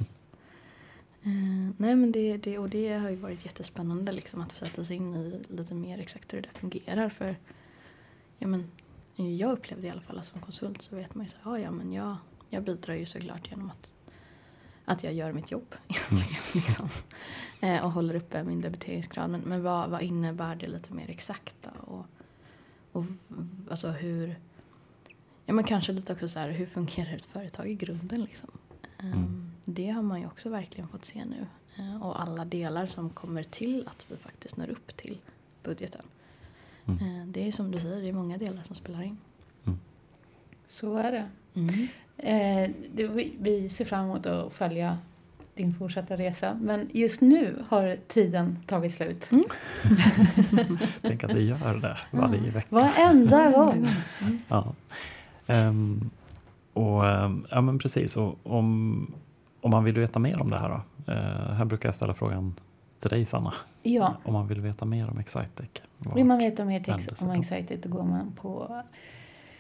Uh, 1.25 1.69
nej 1.77 1.95
men 1.95 2.11
det, 2.11 2.37
det, 2.37 2.57
och 2.57 2.69
det 2.69 2.93
har 2.93 3.09
ju 3.09 3.15
varit 3.15 3.45
jättespännande 3.45 4.11
liksom 4.11 4.41
att 4.41 4.55
sätta 4.55 4.85
sig 4.85 4.95
in 4.95 5.15
i 5.15 5.43
lite 5.49 5.75
mer 5.75 5.99
exakt 5.99 6.33
hur 6.33 6.41
det 6.41 6.47
där 6.53 6.59
fungerar. 6.59 7.09
För 7.09 7.35
ja, 8.37 8.47
men, 8.47 8.71
jag 9.15 9.51
upplevde 9.51 9.87
i 9.87 9.89
alla 9.89 10.01
fall 10.01 10.17
att 10.17 10.25
som 10.25 10.41
konsult 10.41 10.81
så 10.81 10.95
vet 10.95 11.15
man 11.15 11.25
ju 11.25 11.29
så 11.29 11.35
ja, 11.43 11.59
ja 11.59 11.71
men 11.71 11.93
jag, 11.93 12.15
jag 12.49 12.63
bidrar 12.63 12.95
ju 12.95 13.05
såklart 13.05 13.49
genom 13.49 13.69
att, 13.69 13.89
att 14.85 15.03
jag 15.03 15.13
gör 15.13 15.33
mitt 15.33 15.51
jobb 15.51 15.75
mm. 16.11 16.23
liksom, 16.53 16.89
eh, 17.61 17.85
och 17.85 17.91
håller 17.91 18.15
uppe 18.15 18.43
min 18.43 18.61
debiteringsgrad. 18.61 19.29
Men, 19.29 19.41
men 19.41 19.63
vad, 19.63 19.89
vad 19.89 20.01
innebär 20.01 20.55
det 20.55 20.67
lite 20.67 20.93
mer 20.93 21.09
exakt 21.09 21.55
då? 21.61 21.93
Och, 21.93 22.05
och 22.91 23.05
alltså 23.69 23.89
hur, 23.89 24.35
ja 25.45 25.53
men 25.53 25.63
kanske 25.63 25.91
lite 25.91 26.13
också 26.13 26.27
så 26.27 26.39
här, 26.39 26.49
hur 26.49 26.65
fungerar 26.65 27.15
ett 27.15 27.25
företag 27.25 27.69
i 27.69 27.75
grunden 27.75 28.23
liksom? 28.23 28.49
Um, 28.99 29.11
mm. 29.11 29.51
det 29.65 29.89
har 29.89 30.01
man 30.01 30.19
ju 30.19 30.27
också 30.27 30.49
verkligen 30.49 30.87
fått 30.87 31.05
se 31.05 31.25
nu. 31.25 31.47
Eh, 31.77 32.03
och 32.03 32.21
alla 32.21 32.45
delar 32.45 32.85
som 32.85 33.09
kommer 33.09 33.43
till 33.43 33.87
att 33.87 34.05
vi 34.09 34.17
faktiskt 34.17 34.57
når 34.57 34.69
upp 34.69 34.97
till 34.97 35.17
budgeten. 35.63 36.05
Mm. 36.85 37.21
Eh, 37.21 37.27
det 37.27 37.47
är 37.47 37.51
som 37.51 37.71
du 37.71 37.79
säger, 37.79 38.01
det 38.01 38.09
är 38.09 38.13
många 38.13 38.37
delar 38.37 38.63
som 38.63 38.75
spelar 38.75 39.01
in. 39.01 39.17
Så 40.67 40.97
är 40.97 41.11
det. 41.11 41.29
Mm. 41.53 41.87
Eh, 42.17 42.69
du, 42.93 43.07
vi- 43.07 43.69
ser 43.69 43.85
fram 43.85 44.05
emot 44.05 44.25
att 44.25 44.53
följa 44.53 44.97
din 45.53 45.73
fortsatta 45.73 46.15
resa. 46.17 46.57
Men 46.61 46.89
just 46.93 47.21
nu 47.21 47.63
har 47.67 47.97
tiden 48.07 48.57
tagit 48.67 48.93
slut. 48.93 49.31
Mm. 49.31 49.43
Tänk 51.01 51.23
att 51.23 51.31
det 51.31 51.41
gör 51.41 51.75
det 51.75 51.97
varje 52.11 52.51
vecka. 52.51 52.67
Varenda 52.69 53.51
gång. 53.51 53.87
Ja. 54.47 54.73
Ehm, 55.47 56.09
och, 56.73 57.07
ehm, 57.09 57.45
ja 57.51 57.61
men 57.61 57.79
precis, 57.79 58.17
och 58.17 58.39
om, 58.43 59.13
om 59.61 59.71
man 59.71 59.83
vill 59.83 59.99
veta 59.99 60.19
mer 60.19 60.41
om 60.41 60.49
det 60.49 60.57
här 60.59 60.69
då? 60.69 61.11
Eh, 61.13 61.53
här 61.53 61.65
brukar 61.65 61.89
jag 61.89 61.95
ställa 61.95 62.13
frågan 62.13 62.55
till 62.99 63.09
dig 63.09 63.25
Sanna. 63.25 63.53
Ja, 63.81 64.13
Om 64.23 64.33
man 64.33 64.47
vill 64.47 64.61
veta 64.61 64.85
mer 64.85 65.09
om 65.09 65.17
Excitec. 65.19 65.69
vill 66.15 66.25
man 66.25 66.37
veta 66.37 66.65
mer 66.65 66.83
om 66.89 67.27
då? 67.27 67.31
Excited 67.33 67.79
då 67.83 67.89
går 67.89 68.03
man 68.03 68.31
på 68.41 68.81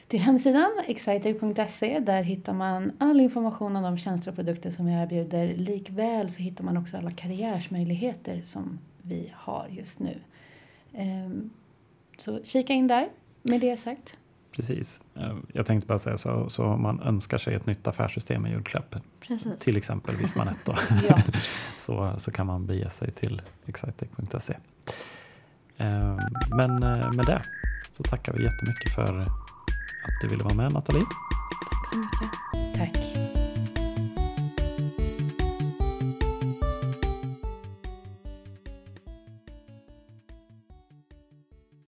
till 0.07 0.19
hemsidan 0.19 0.71
excitec.se. 0.87 1.99
Där 1.99 2.23
hittar 2.23 2.53
man 2.53 2.91
all 2.97 3.21
information 3.21 3.75
om 3.75 3.83
de 3.83 3.97
tjänster 3.97 4.29
och 4.29 4.35
produkter 4.35 4.71
som 4.71 4.85
vi 4.85 4.93
erbjuder. 4.93 5.53
Likväl 5.57 6.29
så 6.31 6.41
hittar 6.41 6.63
man 6.63 6.77
också 6.77 6.97
alla 6.97 7.11
karriärsmöjligheter 7.11 8.41
som 8.43 8.79
vi 9.01 9.31
har 9.35 9.67
just 9.69 9.99
nu. 9.99 10.17
Ehm, 10.93 11.49
Så 12.17 12.39
kika 12.43 12.73
in 12.73 12.87
där 12.87 13.09
med 13.41 13.61
det 13.61 13.77
sagt. 13.77 14.17
Precis. 14.51 15.01
Eh, 15.15 15.35
Jag 15.53 15.65
tänkte 15.65 15.87
bara 15.87 15.99
säga 15.99 16.17
så, 16.17 16.49
så 16.49 16.65
om 16.65 16.81
man 16.81 16.99
önskar 17.01 17.37
sig 17.37 17.53
ett 17.55 17.65
nytt 17.65 17.87
affärssystem 17.87 18.45
i 18.45 18.49
julklapp, 18.49 18.95
Precis. 19.27 19.59
till 19.59 19.77
exempel 19.77 20.15
Vismanet 20.15 20.57
då, 20.65 20.75
Ja. 21.09 21.17
så, 21.77 22.13
så 22.17 22.31
kan 22.31 22.45
man 22.47 22.65
bege 22.65 22.89
sig 22.89 23.11
till 23.11 23.41
excitec.se. 23.65 24.53
Eh, 25.77 26.17
Men 26.57 26.83
eh, 26.83 27.11
med 27.11 27.25
det 27.25 27.41
så 27.91 28.03
tackar 28.03 28.33
vi 28.33 28.43
jättemycket 28.43 28.95
för 28.95 29.25
att 30.07 30.21
du 30.21 30.27
ville 30.27 30.43
vara 30.43 30.53
med 30.53 30.71
Nathalie. 30.71 31.05
Tack 31.71 31.89
så 31.89 31.97
mycket. 31.97 32.29
Tack. 32.77 33.44